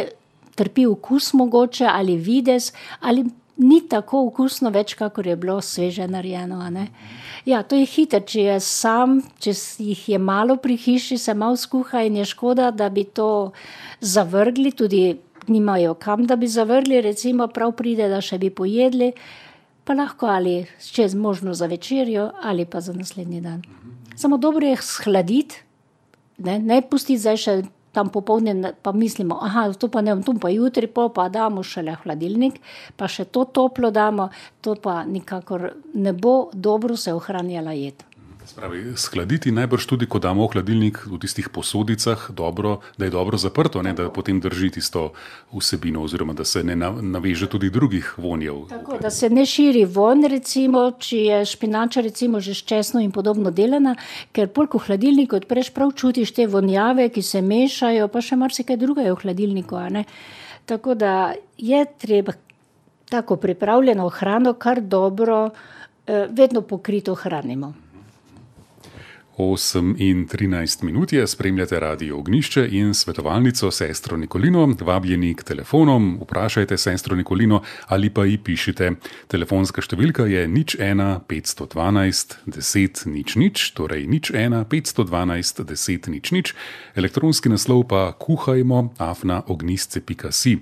trpi 0.54 0.86
okus 0.86 1.32
mogoče 1.34 1.90
ali 1.90 2.14
videz, 2.14 2.70
ali 3.00 3.26
ni 3.56 3.80
tako 3.88 4.26
okusno 4.26 4.70
več, 4.70 4.94
kakor 4.98 5.26
je 5.26 5.36
bilo 5.36 5.60
sveže 5.60 6.06
narejeno. 6.08 6.62
Ja, 7.44 7.62
to 7.62 7.76
je 7.76 7.86
hitro, 7.86 8.20
če 8.20 8.46
je 8.46 8.60
sam, 8.60 9.20
če 9.42 9.54
jih 9.82 10.08
je 10.14 10.18
malo 10.18 10.56
pri 10.56 10.76
hiši, 10.76 11.18
se 11.18 11.34
malo 11.34 11.56
skuha 11.56 12.04
in 12.06 12.16
je 12.20 12.28
škoda, 12.32 12.70
da 12.70 12.88
bi 12.88 13.04
to 13.04 13.52
zavrgli, 14.00 14.72
tudi 14.72 15.18
nimajo 15.48 15.94
kam, 15.94 16.26
da 16.26 16.36
bi 16.36 16.48
zavrgli, 16.48 17.00
recimo 17.02 17.48
prav 17.48 17.74
pride, 17.76 18.08
da 18.08 18.20
še 18.22 18.38
bi 18.38 18.50
pojedli, 18.50 19.12
pa 19.84 19.96
lahko 19.98 20.30
ali 20.30 20.62
čez 20.78 21.14
možno 21.18 21.54
za 21.54 21.66
večerjo 21.66 22.30
ali 22.42 22.64
pa 22.64 22.80
za 22.80 22.92
naslednji 22.92 23.40
dan. 23.40 23.62
Samo 24.16 24.38
dobro 24.38 24.66
je 24.66 24.76
shladiti, 24.76 25.62
ne, 26.38 26.58
ne 26.58 26.82
pustiti 26.82 27.18
zdaj 27.18 27.36
še 27.36 27.56
tam 27.92 28.08
popovdne, 28.08 28.54
na- 28.54 28.72
pa 28.82 28.92
mislimo, 28.92 29.38
aha, 29.42 29.72
to 29.72 29.88
pa 29.88 30.00
ne 30.00 30.16
to 30.22 30.34
pa 30.34 30.48
jutri, 30.48 30.86
pol 30.86 31.08
pa 31.08 31.28
damo 31.28 31.62
šele 31.62 31.92
v 31.92 32.02
hladilnik, 32.04 32.60
pa 32.96 33.08
še 33.08 33.24
to 33.24 33.44
toplo 33.44 33.90
damo, 33.90 34.30
to 34.60 34.74
pa 34.74 35.04
nikakor 35.04 35.72
ne 35.94 36.12
bo 36.12 36.50
dobro 36.52 36.96
se 36.96 37.12
ohranjala 37.12 37.72
jed. 37.72 38.11
Spravi, 38.46 38.96
skladiti 38.96 39.52
najbrž 39.52 39.86
tudi, 39.86 40.06
ko 40.06 40.18
damo 40.18 40.46
v 40.46 40.52
hladilnik 40.56 41.06
v 41.06 41.18
tistih 41.22 41.48
posodicah, 41.48 42.30
dobro, 42.30 42.80
da 42.98 43.04
je 43.04 43.10
dobro 43.14 43.38
zaprto, 43.38 43.82
ne, 43.82 43.92
da 43.94 44.10
potem 44.10 44.40
drži 44.40 44.70
tisto 44.70 45.12
vsebino, 45.54 46.02
oziroma 46.02 46.32
da 46.32 46.44
se 46.44 46.64
ne 46.64 46.76
na- 46.76 46.90
naveže 47.02 47.46
tudi 47.46 47.70
drugih 47.70 48.18
vonjev. 48.18 48.66
Tako, 48.68 48.98
da 48.98 49.10
se 49.10 49.30
ne 49.30 49.46
širi 49.46 49.84
von, 49.84 50.24
recimo, 50.24 50.90
če 50.98 51.18
je 51.18 51.44
špinača 51.44 52.00
recimo 52.00 52.40
že 52.40 52.54
s 52.54 52.62
česno 52.62 53.00
in 53.00 53.12
podobno 53.12 53.50
delana, 53.50 53.94
ker 54.32 54.48
polk 54.48 54.74
v 54.74 54.78
hladilniku 54.78 55.36
odpreš, 55.36 55.70
prav 55.70 55.92
čutiš 55.92 56.34
te 56.34 56.46
vonjave, 56.46 57.08
ki 57.08 57.22
se 57.22 57.42
mešajo, 57.42 58.08
pa 58.08 58.20
še 58.20 58.36
marsikaj 58.36 58.76
drugega 58.76 59.06
je 59.08 59.14
v 59.14 59.22
hladilniku. 59.22 59.76
Tako 60.66 60.94
da 60.94 61.34
je 61.58 61.86
treba 61.98 62.32
tako 63.10 63.36
pripravljeno 63.36 64.08
hrano, 64.08 64.52
kar 64.54 64.80
dobro, 64.80 65.50
eh, 66.06 66.26
vedno 66.30 66.62
pokrito 66.62 67.14
hranimo. 67.14 67.81
8 69.42 69.94
in 69.98 70.26
13 70.28 70.82
minut 70.82 71.12
je, 71.12 71.26
spremljate 71.26 71.80
radio 71.80 72.18
Ognišče 72.18 72.68
in 72.70 72.94
svetovalnico 72.94 73.70
sestro 73.70 74.16
Nikolino. 74.16 74.74
Vabljeni 74.80 75.34
k 75.34 75.42
telefonom, 75.42 76.18
vprašajte 76.22 76.78
sestro 76.78 77.16
Nikolino 77.16 77.62
ali 77.86 78.10
pa 78.10 78.24
ji 78.24 78.38
pišite. 78.38 78.92
Telefonska 79.26 79.82
številka 79.82 80.28
je 80.30 80.46
nič 80.48 80.76
1 80.78 81.20
512 81.28 82.36
10 82.46 83.06
nič 83.10 83.36
nič, 83.36 83.70
torej 83.74 84.06
nič 84.06 84.30
1 84.30 84.62
512 84.70 85.64
10 85.66 86.10
nič 86.14 86.32
nič, 86.32 86.54
elektronski 86.94 87.50
naslov 87.50 87.88
pa 87.90 88.12
kuhajmo 88.14 88.92
afna 88.98 89.42
ognisce.si. 89.46 90.54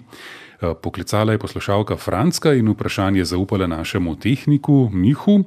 Eh, 0.60 0.74
Poklicala 0.82 1.32
je 1.32 1.38
poslušalka 1.38 1.96
Franska 1.96 2.52
in 2.52 2.68
vprašanje 2.68 3.24
zaupala 3.24 3.66
našemu 3.66 4.16
tehniku 4.16 4.88
Mihu. 4.92 5.44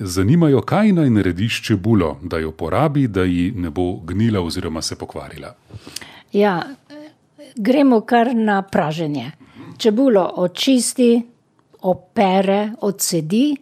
Zanimajo, 0.00 0.60
kaj 0.60 0.92
naj 0.92 1.10
naredi 1.10 1.48
s 1.48 1.62
čebulo, 1.64 2.18
da 2.22 2.38
jo 2.38 2.50
porabi, 2.52 3.06
da 3.08 3.22
ji 3.22 3.52
ne 3.56 3.70
bo 3.70 3.92
gnila 4.04 4.40
oziroma 4.40 4.82
se 4.82 4.96
pokvarila. 4.96 5.54
Ja, 6.32 6.62
gremo 7.56 8.00
kar 8.00 8.34
na 8.34 8.62
praženje. 8.62 9.30
Čebulo 9.78 10.32
očisti, 10.36 11.22
opere, 11.82 12.70
odsedi 12.80 13.56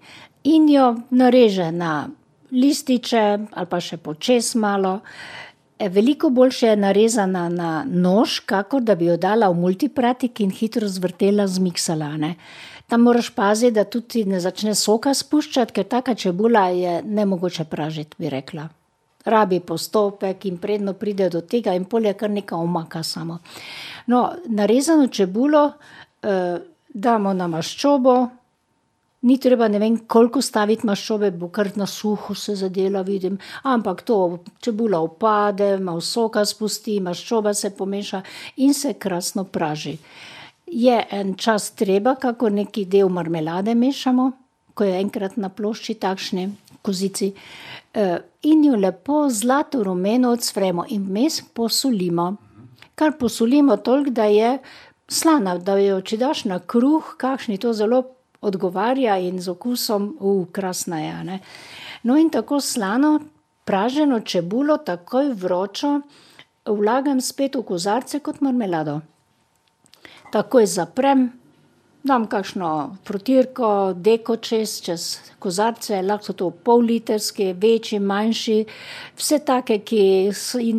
in 0.45 0.69
jo 0.69 0.95
nareže 1.11 1.73
na 1.73 2.09
lističe 2.53 3.39
ali 3.51 3.67
pa 3.71 3.81
še 3.81 3.97
počes 3.97 4.55
malo. 4.55 5.01
E, 5.79 5.89
Veliko 5.89 6.31
boljše 6.31 6.67
je 6.67 6.77
narezana 6.77 7.49
na 7.49 7.73
nož, 7.89 8.41
kakor 8.47 8.83
da 8.83 8.95
bi 8.95 9.11
jo 9.11 9.17
dala 9.17 9.51
v 9.51 9.59
multipratik 9.61 10.41
in 10.41 10.51
hitro 10.51 10.89
zvrtela 10.89 11.47
z 11.47 11.59
miksalane. 11.59 12.35
Tam 12.87 13.01
moraš 13.01 13.31
paziti, 13.31 13.73
da 13.73 13.85
tudi 13.85 14.25
ne 14.25 14.41
začne 14.41 14.75
soka 14.75 15.15
spuščati, 15.15 15.73
ker 15.73 15.87
taka 15.89 16.15
čebula 16.15 16.67
je 16.69 17.03
ne 17.03 17.25
mogoče 17.27 17.65
pražiti, 17.65 18.17
bi 18.19 18.31
rekla. 18.31 18.69
Rabi 19.25 19.61
postopek 19.61 20.45
in 20.45 20.59
predno 20.61 20.93
pride 20.93 21.31
do 21.33 21.41
tega, 21.41 21.73
in 21.73 21.85
polje 21.89 22.13
kar 22.15 22.31
neka 22.31 22.57
omaka 22.57 23.03
samo. 23.03 23.39
No, 24.07 24.31
narezano 24.47 25.07
čebulo, 25.09 25.71
eh, 26.23 26.59
damo 26.95 27.33
na 27.33 27.49
maščobo, 27.49 28.29
ni 29.25 29.39
treba 29.41 29.69
ne 29.69 29.79
vem 29.79 29.97
koliko 30.07 30.43
staviti 30.43 30.87
maščobe, 30.87 31.31
bo 31.31 31.49
kar 31.49 31.71
na 31.81 31.87
suho 31.87 32.35
se 32.35 32.55
zadela, 32.61 33.03
vidim, 33.03 33.39
ampak 33.63 34.03
to 34.03 34.19
čebula 34.61 35.01
opade, 35.01 35.79
malo 35.81 36.01
soka 36.05 36.45
spusti, 36.45 37.01
maščoba 37.01 37.55
se 37.55 37.71
pomeša 37.77 38.23
in 38.57 38.75
se 38.75 38.93
krasno 39.01 39.45
praži. 39.45 39.97
Je 40.75 40.95
en 41.11 41.37
čas 41.39 41.71
treba, 41.79 42.17
kako 42.19 42.49
neki 42.51 42.85
del 42.91 43.09
marmelade 43.09 43.75
mešamo, 43.79 44.31
ko 44.75 44.85
je 44.85 44.97
enkrat 44.99 45.37
na 45.39 45.49
plošči 45.49 45.95
takšni 46.03 46.49
kozici, 46.83 47.31
in 48.43 48.65
jo 48.65 48.77
lepo 48.77 49.29
zlato 49.31 49.85
rumeno 49.87 50.33
ocvremo 50.35 50.85
in 50.89 51.05
vmes 51.07 51.41
posolimo. 51.55 52.35
Kar 52.95 53.15
posolimo 53.19 53.77
toliko, 53.77 54.11
da 54.11 54.25
je 54.25 54.59
slana, 55.09 55.55
da 55.59 55.79
jo, 55.79 56.01
če 56.01 56.19
daš 56.19 56.45
na 56.51 56.59
kruh, 56.59 57.15
kakšen 57.19 57.57
to 57.63 57.73
zelo 57.73 58.03
odgovarja 58.43 59.17
in 59.23 59.39
z 59.41 59.55
okusom, 59.55 60.11
krasna 60.53 61.01
je, 61.01 61.15
a 61.15 61.23
ne. 61.23 61.41
No, 62.03 62.19
in 62.19 62.35
tako 62.35 62.61
slano 62.61 63.21
praženo 63.65 64.21
čebulo, 64.21 64.77
takoj 64.83 65.33
vročo, 65.39 66.01
vlagam 66.67 67.21
spet 67.21 67.57
v 67.57 67.63
kozarce 67.63 68.19
kot 68.21 68.43
marmelado. 68.43 69.01
Takoj 70.35 70.67
zaprem, 70.67 71.29
dam 72.03 72.25
kakšno 72.27 72.69
protierko, 73.07 73.69
deko 73.95 74.35
čez, 74.43 74.73
čez 74.83 75.05
kozarce, 75.39 76.01
lahko 76.03 76.27
so 76.27 76.35
to 76.35 76.49
pollitrski, 76.51 77.53
večji, 77.55 78.01
manjši, 78.03 78.57
vse 79.15 79.39
take, 79.47 79.77
ki 79.87 80.01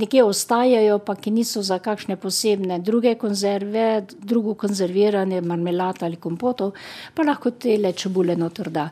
nekje 0.01 0.25
ostajajo 0.27 0.99
pa 1.07 1.15
ki 1.15 1.31
niso 1.37 1.63
za 1.63 1.79
kakšne 1.79 2.19
posebne 2.19 2.81
druge 2.83 3.15
konzerve, 3.15 4.03
drugo 4.19 4.57
konzerviranje, 4.59 5.39
marmelad 5.41 6.03
ali 6.03 6.19
kompotov, 6.19 6.75
pa 7.15 7.23
lahko 7.23 7.55
tele 7.55 7.95
čebule 7.95 8.35
noter 8.35 8.69
da. 8.69 8.89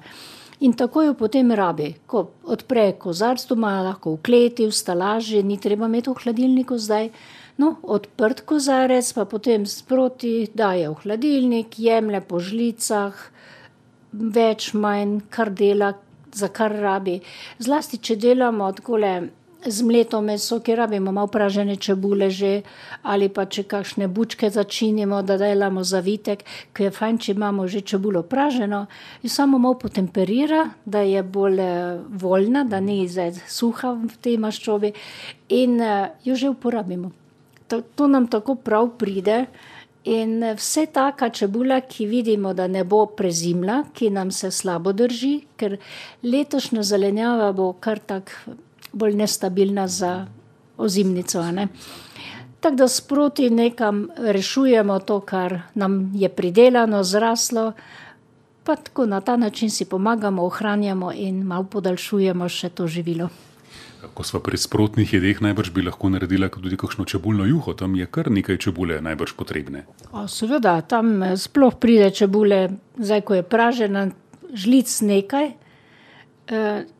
In 0.63 0.79
tako 0.79 1.03
jo 1.03 1.13
potem 1.19 1.51
rabi. 1.51 1.91
Ko 2.07 2.29
odpre 2.47 2.93
kozarec 2.95 3.43
doma, 3.51 3.81
lahko 3.83 4.15
v 4.15 4.23
kleti, 4.23 4.71
v 4.71 4.71
stolaži, 4.71 5.43
ni 5.43 5.59
treba 5.59 5.91
imeti 5.91 6.07
v 6.07 6.21
hladilniku 6.23 6.79
zdaj. 6.79 7.09
No, 7.57 7.75
odprt 7.83 8.41
kozarec 8.49 9.13
pa 9.13 9.25
potem 9.29 9.65
sproti 9.69 10.49
daje 10.53 10.89
v 10.89 10.97
hladilnik, 11.03 11.77
jemlje 11.77 12.21
po 12.25 12.41
žlicah, 12.41 13.13
več, 14.13 14.73
manj, 14.73 15.19
kar 15.29 15.53
dela, 15.53 15.93
za 16.33 16.49
kar 16.49 16.73
rabi. 16.73 17.19
Zlasti 17.61 18.01
če 18.01 18.17
delamo 18.17 18.71
takole 18.73 19.13
zmleto 19.65 20.21
meso, 20.21 20.59
ke 20.59 20.75
rabimo 20.75 21.11
malo 21.11 21.27
pražene 21.27 21.75
čebule 21.75 22.29
že, 22.29 22.61
ali 23.03 23.29
pa 23.29 23.45
če 23.45 23.63
kakšne 23.63 24.07
bučke 24.07 24.49
začinimo, 24.49 25.21
da 25.23 25.37
delamo 25.37 25.83
zavitek, 25.83 26.43
ke 26.73 26.89
je 26.89 26.91
fajn, 26.91 27.17
če 27.17 27.31
imamo 27.37 27.67
že 27.67 27.81
čebulo 27.81 28.23
praženo, 28.23 28.85
jo 29.23 29.29
samo 29.29 29.61
malo 29.61 29.79
potemperira, 29.79 30.65
da 30.85 31.05
je 31.07 31.23
bolj, 31.23 31.61
voljna, 32.09 32.63
da 32.63 32.79
ni 32.79 33.03
zdaj 33.07 33.37
suha 33.47 33.93
v 33.93 34.13
tej 34.21 34.37
maščobi, 34.37 34.93
in, 35.49 35.79
jo 36.25 36.35
že 36.35 36.49
uporabimo. 36.51 37.22
To 37.67 38.07
nam 38.07 38.27
tako 38.27 38.55
prav 38.55 38.89
pride 38.97 39.45
in, 40.03 40.43
vse 40.55 40.85
taka 40.85 41.29
čebula, 41.29 41.81
ki 41.81 42.05
vidimo, 42.05 42.53
da 42.53 42.67
ne 42.67 42.83
bo 42.83 43.05
prezimila, 43.05 43.83
ki 43.93 44.09
nam 44.09 44.31
se 44.31 44.51
slabo 44.51 44.93
drži, 44.93 45.41
ker 45.57 45.77
letošnja 46.23 46.83
zelenjava 46.83 47.51
bo 47.51 47.73
kar 47.73 47.99
tako 47.99 48.57
bolj 48.93 49.15
nestabilna 49.15 49.87
za 49.87 50.25
ozimnico, 50.77 51.41
ne. 51.51 51.67
Tako 52.59 52.75
da 52.75 52.87
sproti 52.87 53.49
nekam 53.49 54.07
rešujemo 54.17 54.99
to, 54.99 55.19
kar 55.19 55.59
nam 55.73 56.11
je 56.15 56.29
pridelano, 56.29 57.03
zraslo, 57.03 57.71
pa 58.63 58.75
tako 58.75 59.05
na 59.05 59.21
ta 59.21 59.37
način 59.37 59.69
si 59.69 59.85
pomagamo, 59.85 60.45
ohranjamo 60.45 61.11
in 61.11 61.43
malo 61.43 61.63
podaljšujemo 61.63 62.49
še 62.49 62.69
to 62.69 62.87
živilo. 62.87 63.29
Ko 64.13 64.23
sva 64.27 64.39
pri 64.43 64.59
sprotnih 64.59 65.13
jedeh, 65.13 65.39
najbrž 65.41 65.71
bi 65.71 65.85
lahko 65.85 66.11
naredila 66.11 66.49
tudi 66.51 66.75
kakšno 66.77 67.05
čebulno 67.07 67.45
juho, 67.47 67.73
tam 67.73 67.95
je 67.95 68.05
kar 68.05 68.27
nekaj 68.31 68.59
čebule 68.59 68.99
najbrž 69.01 69.33
potrebne. 69.39 69.85
seveda, 70.27 70.81
tam, 70.81 71.23
sploh 71.39 71.79
pride 71.79 72.11
čebule, 72.11 72.69
zdaj, 72.99 73.21
ko 73.23 73.39
je 73.39 73.43
pražena, 73.47 74.11
žlic 74.53 74.91
nekaj, 75.01 75.53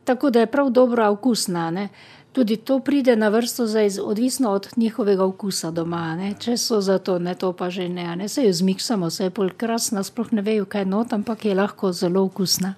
tako 0.04 0.30
da 0.30 0.40
je 0.40 0.46
prav 0.46 0.70
dobra 0.70 1.10
okusna, 1.10 1.70
ne. 1.70 1.88
Tudi 2.34 2.56
to 2.56 2.80
pride 2.80 3.16
na 3.16 3.28
vrsto 3.28 3.66
zdaj 3.66 3.88
odvisno 4.02 4.50
od 4.50 4.68
njihovega 4.76 5.24
okusa 5.24 5.70
doma, 5.70 6.16
ne, 6.16 6.32
če 6.38 6.56
so 6.58 6.80
za 6.80 6.98
to, 6.98 7.18
ne, 7.18 7.34
to 7.34 7.52
pa 7.52 7.70
že 7.70 7.88
ne, 7.88 8.16
ne, 8.16 8.28
saj 8.28 8.48
jo 8.48 8.52
zmiksamo, 8.52 9.10
saj 9.10 9.26
je 9.26 9.30
pol 9.30 9.52
krasna, 9.56 10.02
sploh 10.02 10.32
ne 10.32 10.42
vejo, 10.42 10.66
kaj 10.66 10.84
not, 10.84 11.12
ampak 11.12 11.44
je 11.44 11.54
lahko 11.54 11.92
zelo 11.92 12.24
okusna. 12.26 12.74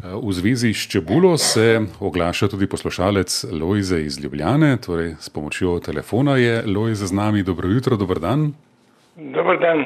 V 0.00 0.32
zvezi 0.32 0.72
s 0.74 0.88
čebulo 0.88 1.36
se 1.38 1.80
oglaša 2.00 2.48
tudi 2.48 2.66
poslušalec 2.66 3.44
Lojze 3.52 4.00
iz 4.00 4.24
Ljubljane, 4.24 4.76
torej 4.86 5.14
s 5.20 5.28
pomočjo 5.28 5.78
telefona 5.78 6.36
je 6.36 6.62
Lojze 6.66 7.06
z 7.06 7.12
nami, 7.12 7.42
dobro 7.42 7.68
jutro, 7.68 7.96
dober 7.96 8.18
dan. 8.18 8.52
Dober 9.16 9.58
dan. 9.60 9.84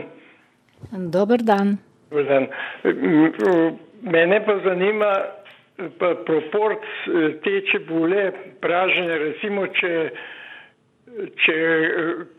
Dober 0.90 1.42
dan. 1.42 1.77
Dober 2.11 2.27
dan. 2.27 2.47
mene 4.03 4.45
pa 4.47 4.59
zanima 4.64 5.12
pa 5.99 6.14
proport, 6.25 6.85
te 7.45 7.61
čebule, 7.71 8.31
pražene, 8.61 9.19
recimo, 9.19 9.66
če, 9.66 9.92
če, 11.45 11.57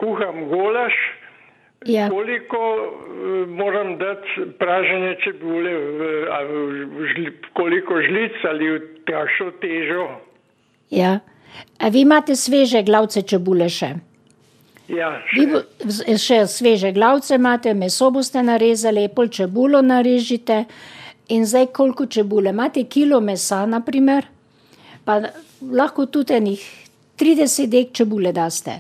kuham 0.01 0.47
golaž. 0.49 0.95
Ja. 1.87 2.09
Koliko, 2.09 2.59
moram 3.47 3.97
dati 3.97 4.27
pražene 4.59 5.15
čebule 5.23 5.71
v, 5.71 6.09
a 6.31 6.43
v 6.43 7.31
koliko 7.55 8.01
žlic 8.03 8.43
ali 8.43 8.69
v 8.69 8.79
kakšno 9.07 9.51
težo? 9.61 10.07
Ja. 10.89 11.19
A 11.79 11.89
vi 11.89 12.03
imate 12.03 12.35
sveže 12.35 12.83
glavice 12.83 13.21
čebule 13.21 13.69
še? 13.69 13.93
Ja, 14.87 15.09
Vi 15.35 15.47
še. 15.47 16.17
še 16.17 16.39
sveže 16.47 16.91
glavice 16.95 17.35
imate, 17.35 17.73
meso 17.73 18.11
boste 18.11 18.43
narezali, 18.43 19.07
pol 19.11 19.27
čebulo 19.27 19.81
narežite 19.81 20.65
in 21.29 21.43
zdaj, 21.45 21.71
koliko 21.75 22.05
čebule, 22.05 22.53
imate 22.55 22.83
kilo 22.87 23.19
mesa, 23.19 23.65
na 23.65 23.81
primer, 23.83 24.27
pa 25.03 25.19
lahko 25.61 26.05
tudi 26.05 26.35
ene 26.35 26.55
trideset 27.19 27.69
dek 27.69 27.91
čebule 27.91 28.31
daste. 28.31 28.79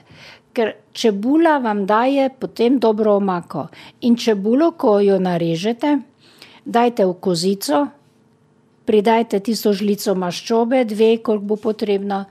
Ker 0.57 0.73
čebula 0.89 1.59
vam 1.61 1.85
daje 1.85 2.31
potem 2.33 2.79
dobro 2.81 3.19
omako. 3.19 3.67
In 4.01 4.15
čebulo, 4.17 4.71
ko 4.73 4.97
jo 4.99 5.19
narežete, 5.21 5.99
dajte 6.65 7.05
v 7.05 7.13
kozico, 7.21 7.85
pridajte 8.89 9.39
tisto 9.39 9.73
žlico 9.73 10.15
maščobe, 10.17 10.81
dve, 10.89 11.17
koliko 11.21 11.45
bo 11.45 11.57
potrebno, 11.61 12.23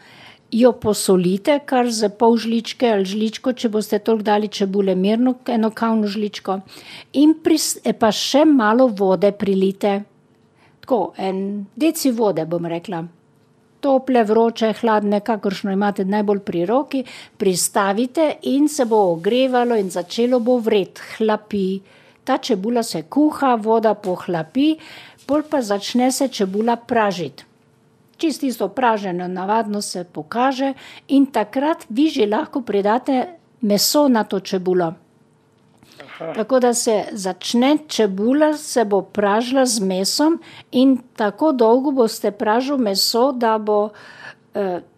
jo 0.51 0.73
posolite 0.73 1.61
kar 1.67 1.87
s 1.93 2.09
pol 2.19 2.37
žličke 2.41 2.91
ali 2.91 3.07
žličko, 3.07 3.53
če 3.53 3.71
boste 3.71 3.99
toliko 3.99 4.27
dali 4.27 4.49
čebule, 4.49 4.95
mirno 4.95 5.37
eno 5.47 5.71
kavno 5.71 6.11
žličko, 6.11 6.61
in 7.23 7.35
pa 8.01 8.11
še 8.11 8.45
malo 8.45 8.89
vode 8.89 9.33
prilite. 9.39 10.01
Tako 10.81 11.13
en 11.19 11.67
deci 11.77 12.11
vode, 12.11 12.47
bom 12.47 12.67
rekla. 12.67 13.05
Tople, 13.87 14.25
vroče, 14.25 14.73
hladne, 14.81 15.21
kakršno 15.21 15.71
imate 15.71 16.05
najbolj 16.05 16.41
pri 16.43 16.65
roki, 16.67 17.05
pristavite 17.39 18.25
in 18.51 18.67
se 18.69 18.85
bo 18.85 18.99
ogrevalo 19.13 19.77
in 19.79 19.93
začelo 19.95 20.41
bo 20.41 20.57
vreti, 20.59 21.05
hlapi. 21.17 21.67
Ta 22.25 22.39
čebula 22.39 22.83
se 22.83 23.03
kuha, 23.03 23.55
voda 23.55 23.95
pohlapi, 23.95 24.73
pol 25.27 25.47
pa 25.51 25.63
začne 25.63 26.11
se 26.13 26.29
čebula 26.29 26.77
pražiti. 26.77 27.47
Čisto 28.17 28.47
tisto 28.47 28.69
praženje 28.69 29.29
navadno 29.29 29.83
se 29.83 30.05
pokaže 30.05 30.73
in 31.09 31.27
takrat 31.27 31.87
vi 31.89 32.09
že 32.11 32.27
lahko 32.27 32.67
pridate 32.67 33.27
meso 33.63 34.09
na 34.09 34.25
to 34.25 34.41
čebulo. 34.41 34.95
Tako 36.19 36.61
da 36.61 36.75
se 36.75 37.05
začne, 37.13 37.79
čebula 37.89 38.55
se 38.57 38.85
bo 38.85 39.03
pražila 39.03 39.67
z 39.67 39.81
mesom 39.81 40.39
in 40.73 40.99
tako 41.17 41.53
dolgo 41.53 41.91
boste 41.91 42.31
pražil 42.31 42.79
meso, 42.79 43.33
da 43.33 43.59
bo, 43.59 43.89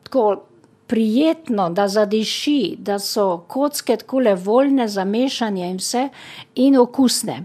tako 0.02 0.42
prijetno, 0.86 1.70
da 1.70 1.88
zadiši, 1.88 2.76
da 2.78 2.98
so 2.98 3.44
kocke 3.48 3.96
takole 3.96 4.34
voljne 4.34 4.88
za 4.88 5.04
mešanje 5.04 5.70
in 5.70 5.76
vse 5.76 6.08
in 6.54 6.76
okusne. 6.76 7.44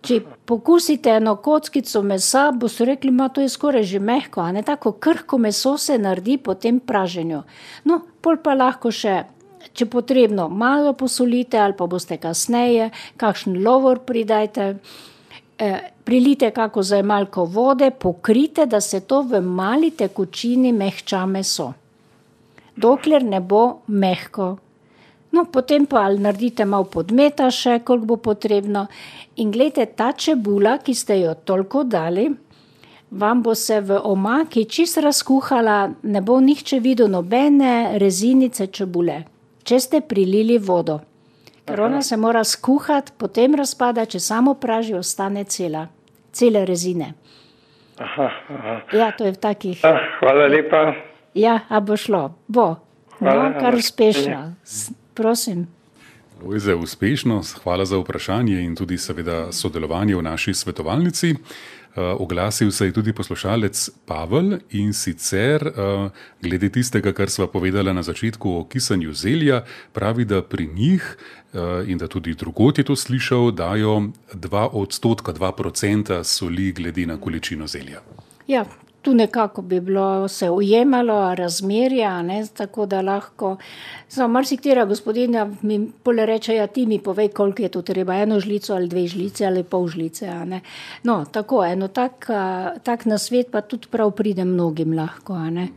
Če 0.00 0.20
pokusite 0.48 1.10
eno 1.10 1.34
kockico 1.36 2.02
mesa, 2.02 2.50
boste 2.56 2.84
rekli: 2.84 3.10
"Ma, 3.10 3.28
to 3.28 3.40
je 3.40 3.48
skoraj 3.48 3.82
že 3.82 3.98
mehko, 3.98 4.40
a 4.40 4.52
ne." 4.52 4.62
Tako 4.62 4.92
krhko 4.92 5.38
meso 5.38 5.76
se 5.78 5.98
naredi 5.98 6.38
po 6.38 6.54
tem 6.54 6.80
praženju. 6.80 7.42
No, 7.84 8.00
pol 8.20 8.36
pa 8.36 8.54
lahko 8.54 8.90
še, 8.90 9.24
če 9.72 9.86
potrebno, 9.86 10.48
malo 10.48 10.92
posolite 10.92 11.58
ali 11.58 11.76
pa 11.78 11.86
boste 11.86 12.16
kasneje, 12.18 12.90
kakšen 13.16 13.60
lovor 13.64 14.02
pridajte, 14.06 14.74
prilijte 16.04 16.50
kako 16.50 16.82
zajemalko 16.82 17.44
vode, 17.44 17.90
pokrijte, 17.90 18.66
da 18.66 18.80
se 18.80 19.00
to 19.00 19.22
v 19.22 19.40
mali 19.40 19.90
tekočini 19.90 20.72
mehča 20.72 21.26
meso. 21.26 21.72
Dokler 22.76 23.24
ne 23.24 23.40
bo 23.40 23.80
mehko. 23.86 24.56
No, 25.32 25.44
potem 25.44 25.86
pa 25.86 26.06
ali 26.08 26.18
naredite 26.18 26.64
malo 26.64 26.88
podmeta 26.90 27.50
še, 27.50 27.78
koliko 27.84 28.06
bo 28.06 28.16
potrebno. 28.16 28.86
In 29.36 29.52
gledajte, 29.52 29.86
ta 29.94 30.12
čebula, 30.12 30.78
ki 30.82 30.94
ste 30.94 31.20
jo 31.20 31.34
toliko 31.44 31.84
dali, 31.84 32.26
vam 33.10 33.42
bo 33.42 33.54
se 33.54 33.80
v 33.80 34.00
omaki 34.10 34.64
čist 34.64 34.98
razkuhala, 34.98 35.90
ne 36.02 36.22
bo 36.22 36.40
nihče 36.40 36.80
videl 36.80 37.10
nobene 37.10 37.98
rezinice 37.98 38.66
čebule, 38.66 39.20
če 39.70 39.78
ste 39.80 40.00
prilili 40.02 40.58
vodo. 40.58 40.98
Ker 41.62 41.80
ona 41.80 42.00
se 42.02 42.16
mora 42.16 42.42
skuhati, 42.44 43.12
potem 43.14 43.54
razpada, 43.54 44.02
če 44.04 44.18
samo 44.20 44.54
praži, 44.54 44.96
ostane 44.98 45.44
cela, 45.46 45.84
cele 46.32 46.64
rezine. 46.66 47.12
Aha, 47.98 48.26
aha. 48.50 48.74
Ja, 48.92 49.10
to 49.12 49.24
je 49.24 49.32
v 49.32 49.38
takih. 49.38 49.84
Ah, 49.86 50.00
hvala 50.18 50.48
lepa. 50.48 50.80
Ja, 51.36 51.60
a 51.68 51.78
bo 51.80 51.94
šlo, 51.94 52.24
bo. 52.48 52.66
No, 53.20 53.28
Hvala. 53.28 53.52
kar 53.60 53.76
uspešno. 53.76 54.38
S- 54.64 54.90
Prosim. 56.40 56.50
Lojze, 56.50 56.74
uspešnost, 56.74 57.58
hvala 57.62 57.84
za 57.84 57.98
vprašanje 57.98 58.60
in 58.64 58.76
tudi 58.76 58.98
seveda 58.98 59.52
sodelovanje 59.52 60.16
v 60.16 60.22
naši 60.22 60.54
svetovalnici. 60.54 61.34
Uh, 61.34 62.04
oglasil 62.18 62.70
se 62.70 62.86
je 62.86 62.92
tudi 62.92 63.12
poslušalec 63.12 63.90
Pavel 64.06 64.58
in 64.70 64.92
sicer 64.92 65.66
uh, 65.66 66.10
glede 66.42 66.68
tistega, 66.68 67.12
kar 67.12 67.30
sva 67.30 67.46
povedala 67.46 67.92
na 67.92 68.02
začetku 68.02 68.50
o 68.50 68.64
kisanju 68.64 69.12
zelja, 69.12 69.64
pravi, 69.92 70.24
da 70.24 70.42
pri 70.42 70.66
njih 70.66 71.16
uh, 71.52 71.60
in 71.86 71.98
da 71.98 72.08
tudi 72.08 72.34
drugot 72.34 72.78
je 72.78 72.84
to 72.84 72.96
slišal, 72.96 73.50
dajo 73.50 74.12
2 74.34 74.68
odstotka, 74.72 75.32
2 75.32 75.52
procenta 75.56 76.24
soli 76.24 76.72
glede 76.72 77.06
na 77.06 77.20
količino 77.20 77.66
zelja. 77.66 78.00
Ja, 78.46 78.64
tu 79.02 79.14
nekako 79.14 79.62
bi 79.62 79.80
bilo 79.80 80.28
se 80.28 80.50
ujemalo 80.50 81.34
razmerja, 81.34 82.22
ne, 82.22 82.46
tako 82.56 82.86
da 82.86 83.00
lahko. 83.00 83.56
Samo 84.08 84.28
marsikatera 84.28 84.84
gospodinja 84.84 85.48
mi 85.62 85.92
pole 86.02 86.26
reče, 86.26 86.54
ja 86.54 86.66
ti 86.66 86.86
mi 86.86 86.98
povej, 86.98 87.28
koliko 87.28 87.62
je 87.62 87.68
tu 87.68 87.82
treba, 87.82 88.14
eno 88.14 88.40
žlico 88.40 88.74
ali 88.74 88.88
dve 88.88 89.06
žlice 89.06 89.46
ali 89.46 89.62
pol 89.62 89.88
žlice. 89.88 90.28
a 90.28 90.44
ne. 90.44 90.60
No, 91.02 91.24
tako, 91.32 91.64
eno 91.64 91.88
tak, 91.88 92.26
tak 92.82 93.04
nasvet 93.04 93.50
pa 93.50 93.60
tudi 93.60 93.88
prav 93.90 94.10
pride 94.10 94.44
mnogim 94.44 94.92
lahko. 94.92 95.32
a 95.32 95.50
ne. 95.50 95.68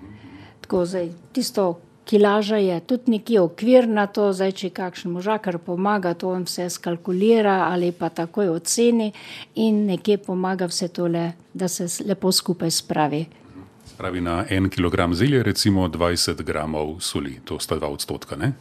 Tako 0.62 0.86
zdaj, 0.86 1.09
tisto 1.31 1.79
kilaža 2.05 2.57
je 2.57 2.79
tudi 2.79 3.11
nekje 3.11 3.41
okvirna, 3.41 4.07
to 4.07 4.31
zdaj, 4.33 4.51
če 4.51 4.69
kakšen 4.69 5.11
možakar 5.11 5.57
pomaga, 5.57 6.13
to 6.13 6.29
on 6.29 6.43
vse 6.47 6.69
skalkulira 6.69 7.67
ali 7.69 7.91
pa 7.91 8.09
takoj 8.09 8.49
oceni 8.49 9.11
in 9.55 9.85
nekje 9.85 10.17
pomaga 10.17 10.67
vse 10.67 10.87
tole, 10.87 11.31
da 11.53 11.67
se 11.67 11.87
lepo 12.05 12.31
skupaj 12.31 12.71
spravi. 12.71 13.25
Pravi 13.97 14.21
na 14.21 14.45
en 14.49 14.69
kilogram 14.69 15.13
zelja, 15.13 15.43
recimo 15.43 15.87
20 15.87 16.43
gramov 16.43 16.99
soli, 16.99 17.39
to 17.45 17.59
sta 17.59 17.75
2 17.75 17.93
odstotka. 17.93 18.35
Ne? 18.35 18.53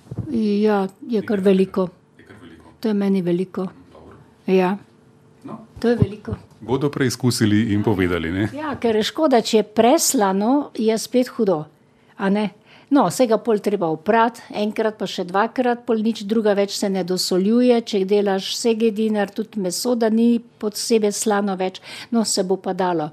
Ja, 0.63 0.87
je 1.09 1.23
kar 1.23 1.41
veliko. 1.41 1.89
To 2.81 2.89
je 2.89 2.95
meni 2.95 3.23
veliko. 3.23 3.67
Ja. 4.47 4.77
To 5.79 5.89
je 5.89 5.97
veliko. 5.97 6.35
Bodo 6.61 6.91
preizkusili 6.91 7.73
in 7.73 7.83
povedali. 7.83 8.31
Ne? 8.33 8.49
Ja, 8.55 8.77
ker 8.79 8.97
je 8.97 9.03
škoda, 9.03 9.41
če 9.43 9.57
je 9.57 9.63
preslano, 9.63 10.71
je 10.79 10.99
spet 10.99 11.31
hudo. 11.35 11.65
No, 12.93 13.07
vse 13.09 13.25
ga 13.27 13.39
pol 13.41 13.57
treba 13.59 13.89
oprati, 13.89 14.43
enkrat 14.53 14.99
pa 15.01 15.07
še 15.09 15.25
dvakrat, 15.25 15.87
pol 15.89 16.03
nič 16.05 16.27
druga 16.29 16.53
več 16.53 16.75
se 16.77 16.91
ne 16.93 17.01
dosoljuje. 17.03 17.79
Če 17.83 18.03
delaš 18.05 18.51
segedinar, 18.55 19.33
tudi 19.33 19.61
meso, 19.61 19.95
da 19.95 20.11
ni 20.11 20.35
posebej 20.59 21.13
slano 21.13 21.57
več, 21.57 21.81
no 22.11 22.25
se 22.25 22.45
bo 22.45 22.59
pa 22.59 22.75
dalo. 22.75 23.09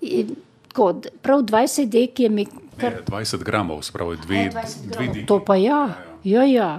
In, 0.00 0.36
tako, 0.68 0.92
prav 1.20 1.42
20 1.42 1.90
dek 1.90 2.20
je 2.20 2.30
mi 2.30 2.46
kar 2.78 2.94
Ne, 2.94 3.02
20 3.02 3.42
gramov, 3.42 3.82
spravo 3.82 4.14
dve, 4.16 4.44
dve 4.54 5.08
deki. 5.08 5.26
To 5.26 5.40
pa 5.40 5.56
ja, 5.56 5.80
ja, 6.22 6.46
ja. 6.46 6.70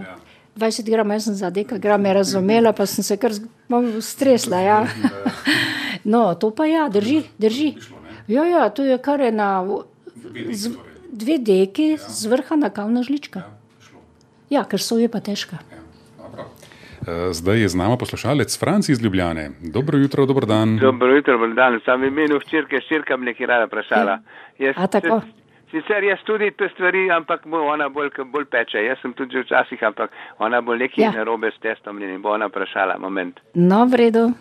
20 0.56 0.88
gramov, 0.88 1.14
jaz 1.14 1.28
sem 1.28 1.36
za 1.36 1.50
dekagrame 1.52 2.14
razumela, 2.14 2.72
pa 2.72 2.86
sem 2.86 3.04
se 3.04 3.18
kar 3.18 3.34
z- 3.34 3.44
malo 3.68 4.00
stresla. 4.02 4.60
Ja. 4.62 4.80
No, 6.06 6.36
to 6.36 6.52
pa 6.52 6.66
ja, 6.66 6.88
drži, 6.88 7.24
drži. 7.38 7.74
Ja, 8.28 8.46
ja, 8.46 8.70
to 8.70 8.84
je 8.84 8.96
kar 8.98 9.20
ena 9.22 9.60
z, 10.48 10.72
dve 11.20 11.38
deki 11.38 11.98
z 12.00 12.32
vrha 12.32 12.56
na 12.56 12.70
kavna 12.70 13.04
žlička. 13.04 13.44
Ja, 14.50 14.64
ker 14.66 14.82
so 14.82 14.98
je 14.98 15.10
pa 15.12 15.20
težka. 15.20 15.60
Eh, 17.08 17.34
Zdaj 17.34 17.60
je 17.62 17.70
z 17.70 17.76
nama 17.76 17.98
poslušalec 17.98 18.60
Franci 18.60 18.92
iz 18.92 19.02
Ljubljane. 19.04 19.52
Dobro 19.62 19.98
jutro, 19.98 20.26
dober 20.26 20.46
dan. 20.46 20.78
Dobro 20.78 21.16
jutro, 21.16 21.38
dober 21.38 21.54
dan. 21.56 21.80
Sam 21.86 22.04
imenu 22.04 22.40
včerke, 22.40 22.82
ščirka 22.82 23.18
me 23.18 23.32
nekaj 23.32 23.46
rada 23.48 23.66
vprašala. 23.70 24.20
Jaz, 24.60 24.76
A 24.78 24.88
tako? 24.88 25.22
Sicer 25.72 26.04
jaz 26.04 26.20
tudi 26.26 26.50
te 26.58 26.66
stvari, 26.74 27.12
ampak 27.14 27.46
ona 27.46 27.90
bolj, 27.90 28.10
bolj 28.34 28.46
peče. 28.50 28.82
Jaz 28.84 28.98
sem 29.02 29.14
tudi 29.14 29.38
že 29.38 29.44
včasih, 29.46 29.84
ampak 29.86 30.10
ona 30.40 30.62
bo 30.62 30.76
nekaj 30.76 31.04
Ja. 31.04 31.12
ja. 31.12 31.18
narobe 31.22 31.52
s 31.54 31.60
testom 31.62 32.02
in 32.02 32.22
bo 32.22 32.34
ona 32.34 32.48
vprašala. 32.50 32.98
Moment. 32.98 33.40
No, 33.54 33.86
v 33.86 33.94
redu. 33.96 34.32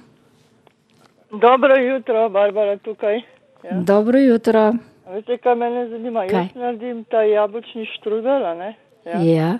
Dobro 1.31 1.77
jutro, 1.77 2.29
Barbara 2.29 2.77
tukaj. 2.77 3.21
Ja. 3.65 3.77
Dobro 3.85 4.19
jutro. 4.19 4.73
Veste, 5.09 5.39
kaj 5.39 5.55
mene 5.57 5.89
zanima? 5.89 6.27
Kaj? 6.29 6.49
Jaz 6.49 6.55
naredim 6.55 7.05
ta 7.09 7.23
jabolčni 7.25 7.87
štrudel, 7.97 8.45
ne? 8.59 8.75
Ja. 9.07 9.21
Ja. 9.23 9.51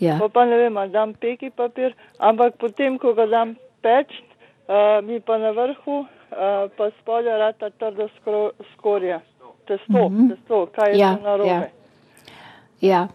ja. 0.00 0.16
Pa, 0.20 0.28
pa 0.28 0.44
ne 0.48 0.58
vem, 0.58 0.76
ali 0.76 0.90
dam 0.90 1.14
peki 1.20 1.50
papir, 1.50 1.94
ampak 2.18 2.56
potem, 2.60 2.98
ko 2.98 3.12
ga 3.14 3.26
dam 3.26 3.54
peč, 3.84 4.16
uh, 4.68 5.04
mi 5.04 5.20
pa 5.20 5.38
na 5.38 5.52
vrhu, 5.56 6.00
uh, 6.04 6.66
pa 6.76 6.90
spodaj 7.00 7.38
rata 7.38 7.70
trdo 7.70 8.08
skro, 8.16 8.50
skorja. 8.74 9.20
Testo, 9.68 10.08
mm 10.08 10.16
-hmm. 10.16 10.34
testo, 10.34 10.66
kaj 10.76 10.92
je 10.92 10.98
Ja, 10.98 11.16
to 11.16 11.22
narobe? 11.22 11.50
ja. 11.50 11.62
Ja, 12.80 13.08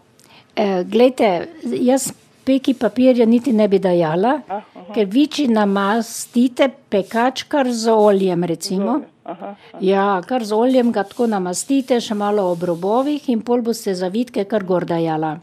e, 0.56 0.84
glejte, 0.84 1.46
jaz 1.62 2.12
peki 2.44 2.74
papirja 2.74 3.26
niti 3.26 3.52
ne 3.52 3.68
bi 3.68 3.78
dajala, 3.78 4.40
Ah, 4.48 4.62
ker 4.94 5.06
vi, 5.06 5.26
če 5.26 5.46
namastite 5.48 6.70
pekač 6.90 7.44
kar 7.48 7.70
z 7.70 7.92
oljem, 7.94 8.44
recimo. 8.44 9.00
Aha, 9.30 9.54
Ja, 9.84 10.20
kar 10.26 10.44
z 10.44 10.56
oljem 10.56 10.90
ga 10.92 11.04
tako 11.06 11.28
namastite, 11.30 12.00
še 12.02 12.16
malo 12.18 12.48
ob 12.50 12.64
robovih 12.66 13.28
in 13.30 13.44
pol 13.46 13.62
boste 13.62 13.94
zavitke 13.94 14.44
kar 14.50 14.64
gor 14.66 14.86
dajala. 14.88 15.36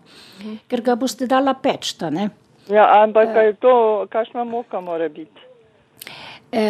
Ker 0.68 0.84
ga 0.84 0.96
boste 1.00 1.28
dala 1.28 1.54
pečta, 1.54 2.10
ne? 2.12 2.30
ja, 2.70 2.86
ampak 3.04 3.34
kaj 3.34 3.46
je 3.46 3.54
to, 3.64 3.74
kakšna 4.12 4.44
moka 4.44 4.82
mora 4.84 5.08
biti? 5.10 5.46
E, 6.52 6.64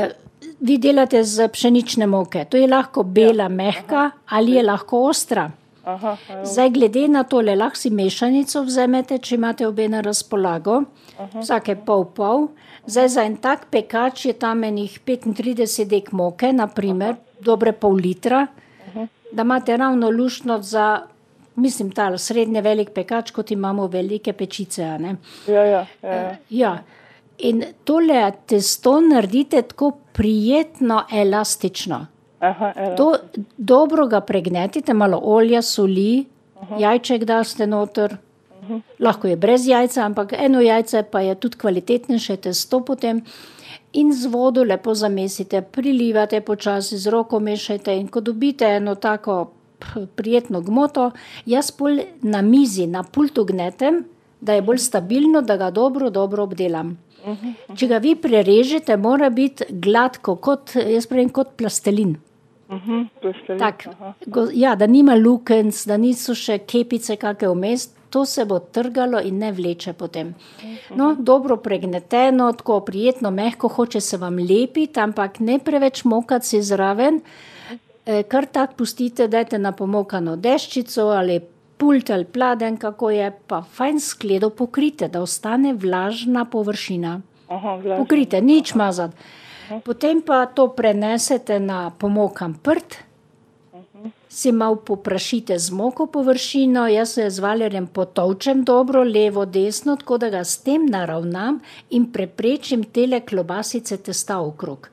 vi 0.62 0.78
delate 0.78 1.24
z 1.24 1.48
pšenične 1.54 2.08
moke, 2.08 2.46
to 2.46 2.58
je 2.58 2.68
lahko 2.70 3.04
bela, 3.04 3.48
ja. 3.48 3.50
mehka 3.50 4.12
ali 4.30 4.58
je 4.58 4.64
lahko 4.64 5.08
ostra. 5.10 5.50
Aha, 5.88 6.18
aha, 6.30 6.46
Zdaj, 6.46 6.70
glede 6.70 7.08
na 7.08 7.24
to, 7.24 7.40
lahko 7.42 7.80
si 7.80 7.90
mešanico 7.96 8.62
vzamete, 8.68 9.22
če 9.24 9.36
imate 9.38 9.68
obe 9.68 9.86
na 9.88 10.02
razpolago, 10.04 10.82
vsake 11.40 11.78
pol 11.88 12.04
pol. 12.18 12.50
Zdaj, 12.88 13.08
za 13.14 13.24
en 13.24 13.38
tak 13.40 13.70
pekač 13.72 14.26
je 14.28 14.34
tam 14.36 14.66
enih 14.68 14.98
35 15.08 15.88
dek 15.88 16.12
moke, 16.12 16.52
naprimer, 16.52 17.16
dobre 17.40 17.72
pol 17.72 17.96
litra, 18.04 18.44
da 19.32 19.46
imate 19.48 19.78
ravno 19.80 20.10
luštno 20.12 20.60
za, 20.62 20.90
mislim, 21.56 21.92
ta 21.96 22.10
srednje 22.18 22.62
velik 22.62 22.92
pekač, 22.92 23.32
kot 23.32 23.52
imamo 23.56 23.88
velike 23.88 24.34
pečice. 24.34 24.82
ja, 24.84 25.00
ja, 25.48 25.64
ja, 25.64 25.88
ja. 26.04 26.36
Ja. 26.50 26.76
In 27.48 27.64
tole 27.86 28.32
testo 28.46 29.00
naredite 29.02 29.62
tako 29.62 29.92
prijetno 30.14 31.04
elastično. 31.14 32.08
Aha. 32.40 32.74
To 32.98 33.16
dobro 33.58 34.08
ga 34.08 34.22
pregnetite, 34.22 34.94
malo 34.94 35.20
olja, 35.24 35.62
soli, 35.62 36.26
uh 36.56 36.70
-huh. 36.70 36.82
jajček 36.82 37.24
daste 37.24 37.68
noter. 37.68 38.18
Uh 38.62 38.70
-huh. 38.70 38.82
Lahko 39.00 39.28
je 39.28 39.36
brez 39.36 39.68
jajca, 39.68 40.06
ampak 40.06 40.34
eno 40.34 40.62
jajce 40.62 41.04
pa 41.04 41.22
je 41.22 41.36
tudi 41.36 41.58
kvalitetnejše 41.58 42.38
testo 42.38 42.80
potem. 42.80 43.22
In 43.94 44.14
z 44.14 44.26
vodo 44.26 44.64
lepo 44.64 44.94
zamesite, 44.94 45.62
prilivate 45.62 46.42
počasi, 46.42 46.98
z 46.98 47.08
roko 47.08 47.40
mešajte 47.40 47.98
in 47.98 48.08
ko 48.08 48.20
dobite 48.20 48.66
eno 48.66 48.96
tako 48.96 49.52
prijetno 50.16 50.62
gmoto, 50.62 51.12
jaz 51.46 51.72
pol 51.72 52.00
na 52.22 52.42
mizi, 52.42 52.88
na 52.88 53.04
pultu 53.04 53.46
gnetem, 53.46 54.06
da 54.42 54.54
je 54.54 54.62
bolj 54.62 54.78
stabilno, 54.78 55.42
da 55.42 55.58
ga 55.58 55.72
dobro, 55.72 56.10
dobro 56.10 56.44
obdelam. 56.44 56.98
Če 57.76 57.88
ga 57.88 57.98
vi 57.98 58.16
prerežete, 58.16 58.98
mora 58.98 59.30
biti 59.30 59.66
gladko, 59.70 60.36
kot, 60.36 60.76
jaz 60.76 61.08
pravim, 61.10 61.30
kot 61.34 61.56
plastelin. 61.58 62.16
Mhm, 62.70 63.04
plastelin, 63.22 63.60
Tak, 63.60 63.88
go, 64.26 64.48
ja, 64.54 64.76
da 64.76 64.88
nima 64.88 65.16
lukenc, 65.16 65.86
da 65.88 65.98
niso 65.98 66.36
še 66.36 66.60
kepice 66.68 67.16
kakšne 67.16 67.52
vmes, 67.54 67.88
to 68.10 68.26
se 68.26 68.46
bo 68.46 68.60
trgalo 68.60 69.20
in 69.24 69.40
ne 69.40 69.52
vleče 69.52 69.94
potem. 69.94 70.34
No, 70.96 71.14
dobro 71.20 71.58
pregneteno, 71.58 72.52
tako 72.54 72.80
prijetno, 72.88 73.32
mehko, 73.32 73.68
hoče 73.68 74.02
se 74.02 74.18
vam 74.18 74.40
lepiti, 74.40 75.00
ampak 75.00 75.40
ne 75.40 75.60
preveč 75.60 76.04
mokati 76.04 76.62
zraven. 76.62 77.22
E, 78.06 78.24
kar 78.24 78.46
tak 78.46 78.76
pustite, 78.76 79.28
dajte 79.28 79.60
na 79.60 79.72
pomokano 79.72 80.36
deščico 80.36 81.10
ali 81.16 81.40
pult 81.78 82.10
ali 82.10 82.26
pladen, 82.26 82.78
kako 82.78 83.10
je, 83.10 83.32
pa 83.48 83.62
fajn 83.62 84.00
skledo 84.00 84.50
pokrite, 84.50 85.08
da 85.08 85.22
ostane 85.22 85.74
vlažna 85.74 86.46
površina. 86.46 87.20
Aha, 87.48 87.76
vlažno. 87.76 88.04
Pokrite, 88.04 88.42
nič 88.42 88.76
mazati. 88.76 89.16
Potem 89.84 90.22
pa 90.22 90.46
to 90.46 90.68
prenesete 90.68 91.60
na 91.60 91.90
pomokan 91.90 92.54
prt. 92.54 92.98
Si 94.30 94.52
malo 94.52 94.76
poprašite 94.76 95.56
z 95.60 95.72
moko 95.72 96.06
površino, 96.06 96.88
jaz 96.88 97.14
se 97.14 97.30
z 97.30 97.40
valjarjem 97.40 97.88
potovčem 97.88 98.64
dobro, 98.64 99.04
levo, 99.04 99.46
desno, 99.46 99.96
tako 99.96 100.18
da 100.18 100.30
ga 100.30 100.44
s 100.44 100.58
tem 100.64 100.86
naravnam 100.86 101.60
in 101.90 102.12
preprečim 102.12 102.84
tele 102.84 103.22
klobasice 103.26 103.98
testa 103.98 104.40
okrog. 104.40 104.90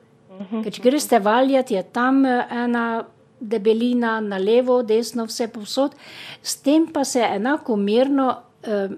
Ker 0.63 0.71
če 0.73 0.81
greste 0.81 1.19
valjati, 1.19 1.73
je 1.77 1.83
tam 1.83 2.25
eh, 2.25 2.47
ena 2.51 3.03
debelina 3.39 4.19
na 4.19 4.37
levo, 4.37 4.81
desno, 4.83 5.25
vse 5.29 5.47
povsod, 5.47 5.95
s 6.41 6.55
tem 6.65 6.87
pa 6.87 7.03
se 7.03 7.19
enakomerno 7.21 8.27
eh, 8.63 8.89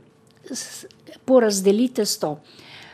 s- 0.49 0.85
porazdeli 1.25 1.89
testo. 1.89 2.37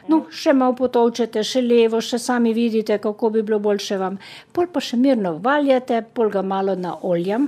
No, 0.08 0.26
še 0.32 0.54
malo 0.54 0.76
potovčete, 0.76 1.44
še 1.48 1.62
levo, 1.64 2.02
še 2.04 2.20
sami 2.20 2.54
vidite, 2.54 2.98
kako 3.00 3.30
bi 3.30 3.44
bilo 3.44 3.60
boljše 3.64 3.98
vam. 4.02 4.18
Pol 4.52 4.68
pa 4.72 4.82
še 4.84 5.00
mirno 5.00 5.38
valjate, 5.44 6.02
pol 6.14 6.32
ga 6.34 6.42
malo 6.44 6.76
na 6.76 6.96
oljem, 7.02 7.48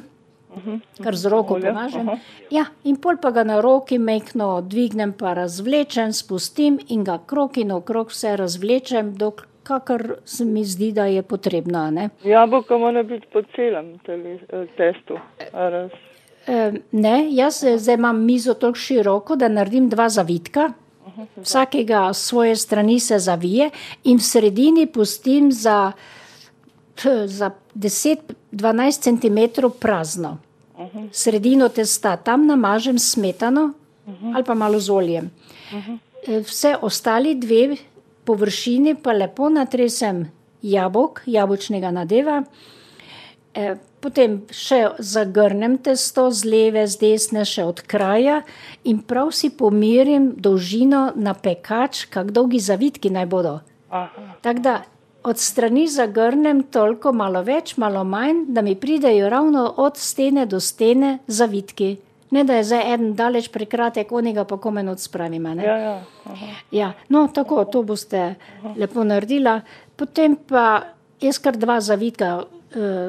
kar 1.03 1.17
z 1.19 1.31
roko 1.31 1.59
pomažem. 1.59 2.13
Ja, 2.53 2.67
in 2.87 2.95
pol 3.01 3.19
pa 3.21 3.33
ga 3.35 3.43
na 3.43 3.59
roki 3.63 3.99
mehko 3.99 4.61
dvignem, 4.63 5.11
pa 5.19 5.35
razvlečem, 5.35 6.15
spustim 6.15 6.79
in 6.87 7.03
ga 7.03 7.19
krok 7.27 7.59
in 7.59 7.75
okrog 7.75 8.15
vse 8.15 8.37
razvlečem, 8.39 9.15
dok, 9.19 9.47
kakor 9.65 10.19
se 10.25 10.45
mi 10.45 10.63
zdi, 10.63 10.91
da 10.95 11.05
je 11.11 11.23
potrebno. 11.23 11.79
a 11.79 11.91
Ne? 11.91 12.09
Jabolko 12.23 12.77
mora 12.79 13.03
biti 13.03 13.27
po 13.33 13.41
celem 13.55 13.97
tele, 14.05 14.39
eh, 14.47 14.67
testu. 14.77 15.19
Raz. 15.53 15.91
Ne, 16.91 17.27
jaz 17.33 17.63
eh, 17.63 17.77
zdaj 17.77 17.95
imam 17.95 18.25
mizo 18.25 18.53
tako 18.53 18.77
široko, 18.77 19.35
da 19.35 19.47
naredim 19.47 19.89
dva 19.89 20.09
zavitka. 20.09 20.71
Vsakega 21.35 22.13
svoje 22.13 22.55
strani 22.55 22.99
se 22.99 23.19
zavije 23.19 23.69
in 24.03 24.17
v 24.17 24.23
sredini 24.23 24.85
pustim 24.85 25.51
za, 25.51 25.91
za 27.25 27.51
10-12 27.75 28.21
cm 29.01 29.67
prazno. 29.79 30.37
Sredino 31.11 31.69
testa, 31.69 32.17
tam 32.17 32.47
namažem 32.47 32.99
smetano 32.99 33.73
ali 34.35 34.43
pa 34.43 34.53
malo 34.53 34.79
z 34.79 34.89
oljem. 34.89 35.31
E, 36.27 36.39
Vse 36.39 36.75
ostali 36.81 37.35
dve 37.35 37.77
površini 38.23 38.95
pa 38.95 39.11
lepo 39.11 39.49
natresem 39.49 40.31
jabolk, 40.61 41.21
jabolčnega 41.25 41.91
nadeva. 41.91 42.43
Eh, 43.55 43.75
Potem 44.05 44.43
še 44.53 44.93
zagrnem 45.01 45.79
testo 45.81 46.27
z 46.29 46.45
leve, 46.45 46.83
z 46.85 46.99
desne, 47.01 47.41
še 47.41 47.63
od 47.65 47.79
kraja 47.89 48.43
in 48.85 48.99
prav 49.01 49.31
si 49.33 49.49
pomerim 49.49 50.27
dolžino 50.37 51.07
na 51.17 51.33
pekač, 51.33 52.03
kako 52.13 52.35
dolgi 52.35 52.61
zavitki 52.61 53.09
naj 53.09 53.25
bodo. 53.25 53.55
Aha. 53.89 54.37
Tako 54.45 54.61
da 54.61 54.75
od 55.25 55.41
strani 55.41 55.87
zagrnem 55.89 56.67
toliko, 56.69 57.15
malo 57.17 57.41
več, 57.41 57.79
malo 57.81 58.03
manj, 58.05 58.45
da 58.53 58.61
mi 58.61 58.75
pridejo 58.77 59.29
ravno 59.33 59.65
od 59.81 59.97
stene 59.97 60.45
do 60.45 60.61
stene 60.61 61.17
zavitki. 61.25 61.95
Ne 62.29 62.43
da 62.45 62.59
je 62.59 62.67
zdaj 62.69 62.93
en 62.93 63.11
daleč 63.17 63.49
prekratek, 63.49 64.11
onega 64.11 64.45
pa 64.45 64.59
komen 64.61 64.85
ne. 64.85 65.63
Ja, 65.65 65.77
ja. 65.77 65.95
Aha. 66.29 66.51
Ja, 66.71 66.93
no, 67.09 67.25
tako, 67.33 67.65
to 67.65 67.81
boste 67.81 68.35
lepo 68.77 69.03
naredila. 69.03 69.61
Potem 69.97 70.35
pa 70.35 70.93
jaz 71.21 71.41
kar 71.41 71.57
dva 71.57 71.81
zavitka 71.81 72.43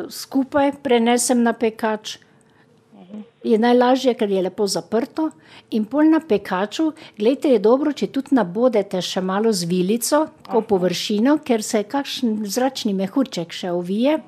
skupaj 0.09 0.73
prenesem 0.83 1.43
na 1.43 1.53
pekač. 1.53 2.19
Je 3.47 3.59
najlažje, 3.59 4.15
ker 4.15 4.31
je 4.31 4.43
lepo 4.43 4.67
zaprto. 4.67 5.31
In 5.71 5.85
pol 5.85 6.11
na 6.11 6.21
pekaču, 6.21 6.93
gledajte, 7.19 7.51
je 7.55 7.59
dobro, 7.63 7.93
če 7.93 8.07
tudi 8.15 8.35
nabodete 8.35 9.01
še 9.03 9.21
malo 9.23 9.53
z 9.53 9.67
vilico, 9.71 10.27
tako 10.47 10.63
površino, 10.71 11.39
ker 11.47 11.63
se 11.63 11.83
kakšen 11.87 12.41
zračni 12.47 12.95
mehurček 12.95 13.55
še 13.55 13.71
ovije 13.75 14.19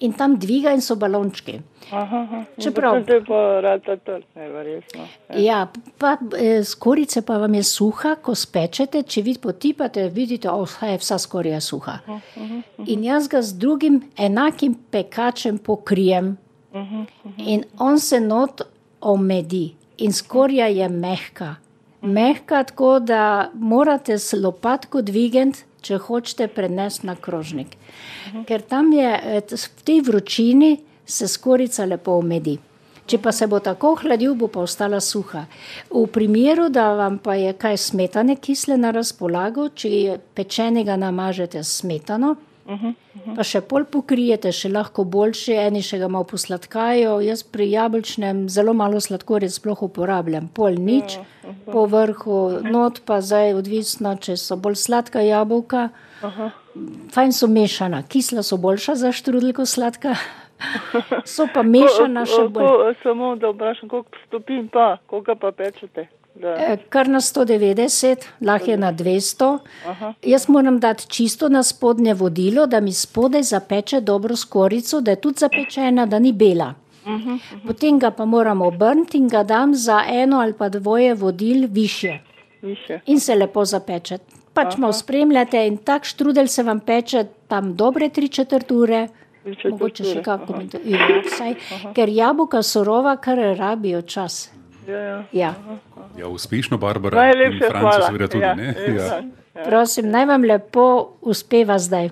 in 0.00 0.14
tam 0.18 0.38
dviga 0.38 0.74
in 0.74 0.82
so 0.82 0.96
balončki. 0.98 1.58
Aha, 1.90 2.22
aha. 2.22 2.40
Čeprav- 2.58 2.98
potem 2.98 3.06
te 3.06 3.26
pa 3.26 3.60
rata 3.64 3.96
trdne, 3.96 4.48
verjetno. 4.52 5.06
Ja, 5.38 5.68
pa 5.98 6.16
eh, 6.36 6.64
skorica 6.64 7.22
pa 7.22 7.38
vam 7.38 7.54
je 7.54 7.62
suha, 7.62 8.16
ko 8.22 8.34
spečete, 8.34 9.02
če 9.02 9.22
vi 9.22 9.38
potipate, 9.38 10.08
vidite, 10.08 10.48
da 10.48 10.86
je 10.90 10.98
vsa 10.98 11.18
skorja 11.18 11.60
suha. 11.60 12.00
In 12.86 13.04
jaz 13.04 13.28
ga 13.28 13.42
z 13.42 13.58
drugim 13.58 14.02
enakim 14.16 14.74
pekačem 14.90 15.58
pokrijem 15.58 16.36
in 17.38 17.64
on 17.78 17.98
se 17.98 18.20
not 18.20 18.62
omedi 19.00 19.74
in 19.98 20.12
skorja 20.12 20.66
je 20.66 20.88
mehka. 20.88 21.54
Mehka 22.02 22.62
tako, 22.64 22.98
da 23.00 23.50
morate 23.54 24.18
s 24.18 24.32
lopatko 24.32 25.02
dvigati, 25.02 25.64
če 25.82 25.98
hočete 25.98 26.48
prenesti 26.48 27.06
na 27.06 27.14
krožnik. 27.16 27.76
Ker 28.46 28.62
tam 28.62 28.92
je 28.92 29.42
v 29.50 29.84
tej 29.84 30.00
vročini 30.06 30.76
se 31.06 31.28
skorica 31.28 31.86
lepo 31.86 32.18
omedi. 32.18 32.58
Če 33.08 33.18
pa 33.24 33.32
se 33.32 33.46
bo 33.48 33.56
tako 33.64 33.94
hladil, 34.02 34.34
bo 34.36 34.50
pa 34.52 34.60
ostala 34.60 35.00
suha. 35.00 35.46
V 35.88 36.04
primeru, 36.12 36.68
da 36.68 36.90
vam 36.98 37.16
pa 37.24 37.38
je 37.40 37.54
kaj 37.56 37.78
smetane 37.80 38.36
kisle 38.36 38.76
na 38.76 38.90
razpolago, 38.92 39.70
če 39.72 40.18
pečenega 40.36 40.98
namažete 41.00 41.62
s 42.68 42.80
smetano, 43.14 43.34
pa 43.34 43.42
še 43.42 43.60
pol 43.62 43.84
pokrijete, 43.84 44.52
še 44.52 44.68
lahko 44.68 45.04
boljše, 45.04 45.56
eni 45.58 45.80
še 45.80 45.98
ga 45.98 46.08
malo 46.08 46.24
posladkajo. 46.24 47.20
Jaz 47.20 47.42
pri 47.42 47.70
jabolčnem 47.70 48.48
zelo 48.48 48.74
malo 48.74 49.00
sladkorja 49.00 49.48
sploh 49.50 49.82
uporabljam, 49.82 50.48
pol 50.48 50.76
nič, 50.78 51.16
po 51.64 51.86
vrhu, 51.86 52.38
not 52.62 53.00
pa 53.00 53.20
zdaj 53.20 53.54
odvisno, 53.54 54.16
če 54.16 54.36
so 54.36 54.56
bolj 54.56 54.76
sladka 54.76 55.20
jabolka. 55.20 55.88
Fajn 57.10 57.32
so 57.32 57.46
mešana, 57.48 58.02
kisla 58.04 58.42
so 58.42 58.56
boljša 58.56 58.94
za 58.96 59.12
štrudel 59.12 59.52
kot 59.52 59.66
sladka. 59.66 60.14
So 61.24 61.46
pa 61.46 61.62
mešana 61.62 62.26
še 62.26 62.44
Ko- 62.44 62.48
bolj. 62.50 62.64
ko- 62.64 62.94
Samo 63.02 63.36
da 63.36 63.48
vprašam, 63.48 63.88
koliko 63.88 64.10
stopinj 64.26 64.68
pa, 64.68 64.98
koga 65.06 65.34
pa 65.34 65.52
pečete? 65.52 66.08
Da. 66.40 66.54
Eh, 66.58 66.76
Kar 66.88 67.08
na 67.08 67.20
190, 67.20 68.16
lahko 68.40 68.70
je 68.70 68.76
na 68.76 68.92
200. 68.92 69.58
Jaz 70.22 70.48
moram 70.48 70.78
dati 70.80 71.06
čisto 71.08 71.48
na 71.48 71.62
spodnje 71.62 72.14
vodilo, 72.14 72.66
da 72.66 72.80
mi 72.80 72.92
spodaj 72.92 73.42
zapeče 73.42 74.00
dobro 74.00 74.36
skorico, 74.36 75.00
da 75.00 75.10
je 75.10 75.20
tudi 75.20 75.38
zapečena, 75.38 76.06
da 76.06 76.18
ni 76.18 76.32
bela. 76.32 76.74
Potem 77.66 77.98
ga 77.98 78.10
pa 78.10 78.24
moram 78.24 78.62
obrniti 78.62 79.18
in 79.18 79.28
ga 79.28 79.42
dam 79.42 79.74
za 79.74 80.02
eno 80.08 80.40
ali 80.40 80.52
pa 80.52 80.68
dvoje 80.68 81.14
vodil 81.14 81.66
više 81.70 82.18
Više. 82.62 83.00
in 83.06 83.20
se 83.20 83.34
lepo 83.34 83.64
zapeče. 83.64 84.18
Pač 84.52 84.76
malo 84.76 84.92
spremljate 84.92 85.66
in 85.66 85.76
tak 85.76 86.04
štrudel 86.04 86.46
se 86.46 86.62
vam 86.62 86.80
peče 86.80 87.24
tam 87.48 87.76
dobre 87.76 88.08
tri 88.08 88.28
četrt 88.28 88.70
ure. 88.70 89.08
Mogoče 89.70 90.04
še 90.04 90.22
kako, 90.22 90.60
ja, 90.84 90.98
vsaj, 91.26 91.54
ker 91.94 92.08
jabolka 92.08 92.62
surova 92.62 93.16
kar 93.16 93.38
rabijo 93.38 94.02
čas. 94.02 94.50
Ja, 94.88 94.98
ja. 94.98 95.24
Ja. 95.32 95.54
Ja, 96.18 96.28
uspešno, 96.28 96.78
Barbara. 96.78 97.32
Franci 97.58 97.80
hvala. 97.80 98.06
seveda 98.06 98.28
tudi. 98.28 98.44
Ja, 98.44 98.54
ne? 98.54 98.74
ja. 98.96 99.22
Ja. 99.54 99.64
Prosim, 99.64 100.10
naj 100.10 100.26
vam 100.26 100.44
lepo 100.44 100.84
uspeva 101.20 101.78
zdaj. 101.78 102.10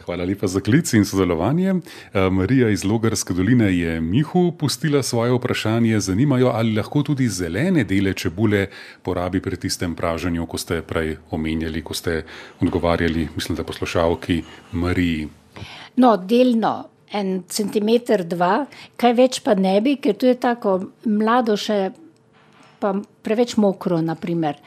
Hvala 0.00 0.24
lepa 0.24 0.48
za 0.48 0.60
klic 0.60 0.90
in 0.96 1.04
sodelovanje. 1.04 1.70
Eh, 1.70 2.30
Marija 2.30 2.70
iz 2.70 2.84
Logarske 2.84 3.34
doline 3.34 3.68
je 3.76 4.00
Mihu 4.00 4.52
pustila 4.58 5.02
svoje 5.02 5.32
vprašanje. 5.32 6.00
Zanimajo, 6.00 6.50
ali 6.54 6.74
lahko 6.74 7.02
tudi 7.02 7.28
zelene 7.28 7.84
dele 7.84 8.14
čebule 8.14 8.66
porabi 9.02 9.40
pri 9.40 9.56
tistem 9.56 9.94
praženju, 9.94 10.46
ko 10.46 10.58
ste 10.58 10.82
prej 10.82 11.16
omenjali, 11.30 11.84
ko 11.84 11.94
ste 11.94 12.24
odgovarjali, 12.60 13.28
mislim, 13.36 13.56
da 13.56 13.64
poslušalki 13.64 14.42
Mariji. 14.72 15.28
No, 15.96 16.16
delno 16.16 16.88
en 17.12 17.42
centimeter, 17.48 18.24
dva, 18.24 18.66
kaj 19.00 19.12
več 19.18 19.40
pa 19.42 19.56
ne 19.58 19.74
bi, 19.82 19.96
ker 19.98 20.16
tu 20.16 20.28
je 20.30 20.36
tako 20.38 20.78
mlado 21.04 21.56
še, 21.58 21.90
pa 22.80 22.94
preveč 23.22 23.56
mokro, 23.60 24.00
naprimer. 24.00 24.60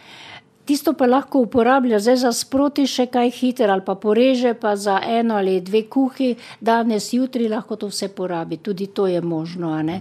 Tisto 0.64 0.94
pa 0.96 1.08
lahko 1.10 1.42
uporablja 1.44 2.00
zdaj 2.00 2.18
za 2.22 2.32
sproti 2.32 2.86
še 2.88 3.10
kaj 3.12 3.34
hiter 3.36 3.72
ali 3.72 3.84
pa 3.84 3.98
poreže 4.00 4.54
pa 4.56 4.78
za 4.80 4.96
eno 5.04 5.36
ali 5.36 5.58
dve 5.60 5.84
kuhi, 5.92 6.38
danes, 6.64 7.10
jutri 7.12 7.50
lahko 7.52 7.76
to 7.76 7.90
vse 7.92 8.08
porabi, 8.16 8.62
tudi 8.64 8.88
to 8.88 9.08
je 9.12 9.20
možno. 9.22 9.76
Ne? 9.84 10.00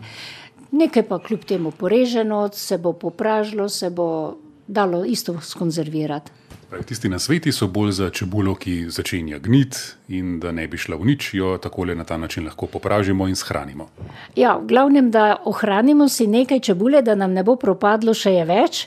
Nekaj 0.70 1.02
pa 1.08 1.18
kljub 1.18 1.44
temu 1.44 1.72
poreženo, 1.74 2.46
se 2.54 2.78
bo 2.78 2.92
popražilo, 2.92 3.68
se 3.68 3.90
bo 3.90 4.38
dalo 4.66 5.04
isto 5.04 5.34
skonzervirati. 5.40 6.41
Pravi, 6.72 6.84
tisti 6.84 7.08
na 7.08 7.18
sveti 7.18 7.52
so 7.52 7.66
bolj 7.68 7.90
za 7.92 8.06
čebulo, 8.10 8.54
ki 8.54 8.86
začenja 8.88 9.38
gnit 9.38 9.76
in 10.08 10.38
da 10.40 10.52
ne 10.56 10.64
bi 10.68 10.78
šla 10.80 10.96
v 10.96 11.04
nič, 11.04 11.26
jo 11.36 11.58
takole 11.60 11.92
na 11.94 12.04
ta 12.08 12.16
način 12.16 12.46
lahko 12.48 12.66
popražimo 12.66 13.26
in 13.28 13.36
shranimo. 13.36 13.90
Ja, 14.36 14.54
v 14.56 14.70
glavnem, 14.70 15.10
da 15.10 15.36
ohranimo 15.44 16.08
si 16.08 16.26
nekaj 16.26 16.60
čebule, 16.60 17.02
da 17.02 17.14
nam 17.14 17.36
ne 17.36 17.44
bo 17.44 17.58
propadlo 17.60 18.14
še 18.16 18.32
je 18.38 18.46
več, 18.48 18.80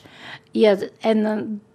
je 0.54 0.74
en 1.06 1.22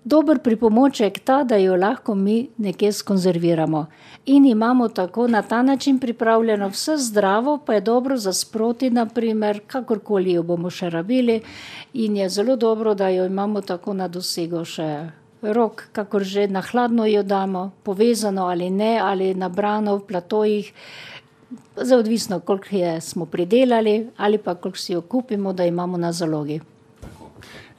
dober 0.03 0.41
pripomoček 0.43 1.23
ta, 1.23 1.45
da 1.45 1.61
jo 1.63 1.79
lahko 1.79 2.19
mi 2.19 2.49
nekje 2.59 2.91
skonzerviramo. 2.93 3.87
In 4.35 4.51
imamo 4.51 4.89
tako 4.89 5.29
na 5.29 5.43
ta 5.43 5.63
način 5.63 6.03
pripravljeno 6.03 6.73
vse 6.75 6.99
zdravo, 6.99 7.61
pa 7.67 7.79
je 7.79 7.87
dobro 7.87 8.17
za 8.17 8.33
sproti, 8.33 8.91
naprimer, 8.91 9.63
kakorkoli 9.67 10.33
jo 10.33 10.43
bomo 10.43 10.71
še 10.71 10.91
rabili. 10.91 11.41
In 11.95 12.17
je 12.17 12.29
zelo 12.29 12.57
dobro, 12.57 12.95
da 12.95 13.09
jo 13.09 13.31
imamo 13.31 13.61
tako 13.61 13.95
na 13.95 14.09
dosego 14.09 14.65
še 14.65 15.20
rok, 15.43 15.89
kakor 15.93 16.23
že 16.25 16.49
na 16.49 16.61
hladno 16.61 17.07
jo 17.07 17.23
damo, 17.23 17.73
povezano 17.83 18.47
ali 18.47 18.71
ne, 18.71 18.99
ali 18.99 19.35
nabrano 19.35 19.97
v 19.97 20.07
platojih. 20.07 20.73
Zdaj 21.77 21.99
odvisno, 21.99 22.41
koliko 22.41 22.77
je 22.77 23.01
smo 23.01 23.27
pridelali 23.27 24.09
ali 24.17 24.39
pa 24.39 24.55
koliko 24.55 24.79
si 24.79 24.93
jo 24.93 25.01
kupimo, 25.01 25.53
da 25.53 25.65
imamo 25.65 25.97
na 25.97 26.13
zalogi. 26.13 26.61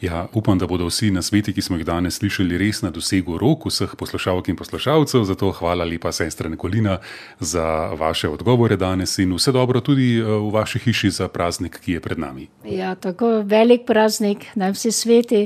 Ja, 0.01 0.27
upam, 0.33 0.57
da 0.57 0.67
bodo 0.67 0.85
vsi 0.85 1.11
na 1.11 1.21
sveti, 1.21 1.53
ki 1.53 1.61
smo 1.61 1.77
jih 1.77 1.85
danes 1.85 2.15
slišali, 2.17 2.57
res 2.57 2.79
na 2.81 2.89
dosegu 2.89 3.35
rok 3.37 3.67
vseh 3.69 3.91
poslušalk 3.97 4.47
in 4.49 4.55
poslušalcev. 4.57 5.23
Zato 5.29 5.51
hvala 5.59 5.85
lepa, 5.85 6.09
sestra 6.11 6.49
Nikolina, 6.49 6.97
za 7.39 7.93
vaše 7.99 8.29
odgovore 8.29 8.77
danes 8.81 9.17
in 9.21 9.35
vse 9.37 9.51
dobro 9.51 9.81
tudi 9.81 10.15
eh, 10.17 10.23
v 10.25 10.49
vaši 10.49 10.79
hiši 10.79 11.11
za 11.19 11.27
praznik, 11.27 11.77
ki 11.85 11.99
je 11.99 12.01
pred 12.01 12.19
nami. 12.19 12.47
Ja, 12.65 12.95
tako 12.95 13.43
velik 13.45 13.85
praznik, 13.85 14.47
naj 14.55 14.73
vsi 14.73 14.91
sveti. 14.91 15.43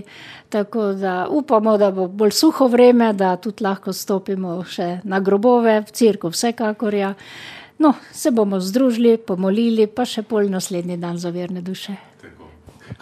Tako 0.50 0.94
da 0.94 1.28
upamo, 1.30 1.78
da 1.78 1.91
bo 1.91 2.08
bolj 2.08 2.32
suho 2.32 2.68
vreme, 2.68 3.12
da 3.13 3.36
tudi 3.36 3.63
lahko 3.63 3.94
stopimo 3.94 4.62
še 4.63 5.02
na 5.04 5.20
grobove, 5.20 5.82
v 5.84 5.91
crkvu, 5.91 6.32
vsekakor. 6.32 6.94
Ja. 6.96 7.13
No, 7.80 7.94
se 8.12 8.32
bomo 8.32 8.60
združili, 8.63 9.18
pomolili, 9.18 9.88
pa 9.88 10.06
še 10.08 10.24
pol 10.24 10.48
naslednji 10.48 10.96
dan 10.98 11.20
za 11.20 11.30
verne 11.36 11.62
duše. 11.62 12.14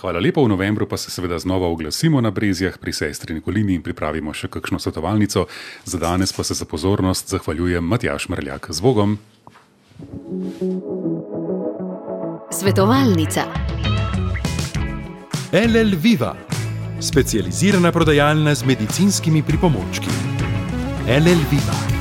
Hvala 0.02 0.20
lepa, 0.20 0.42
v 0.42 0.48
novembru 0.48 0.88
pa 0.90 0.98
se 0.98 1.12
seveda 1.12 1.40
znova 1.40 1.68
oglasimo 1.68 2.22
na 2.22 2.32
Brezijah 2.32 2.78
pri 2.78 2.94
sestri 2.94 3.34
Nikolini 3.34 3.76
in 3.76 3.82
pripravimo 3.82 4.34
še 4.34 4.48
kakšno 4.48 4.80
svetovalnico. 4.80 5.46
Za 5.86 5.98
danes 5.98 6.34
pa 6.34 6.44
se 6.44 6.54
za 6.54 6.66
pozornost 6.66 7.30
zahvaljujem 7.30 7.84
Matjaš 7.84 8.30
Mrljak 8.30 8.68
z 8.70 8.82
Bogom. 8.82 9.18
Svetovalnica. 12.52 13.48
LL 15.54 15.96
Viva, 16.02 16.36
specializirana 17.02 17.92
prodajalna 17.92 18.56
z 18.56 18.66
medicinskimi 18.66 19.44
pripomočki. 19.44 20.10
LL 21.08 21.46
Viva. 21.52 21.93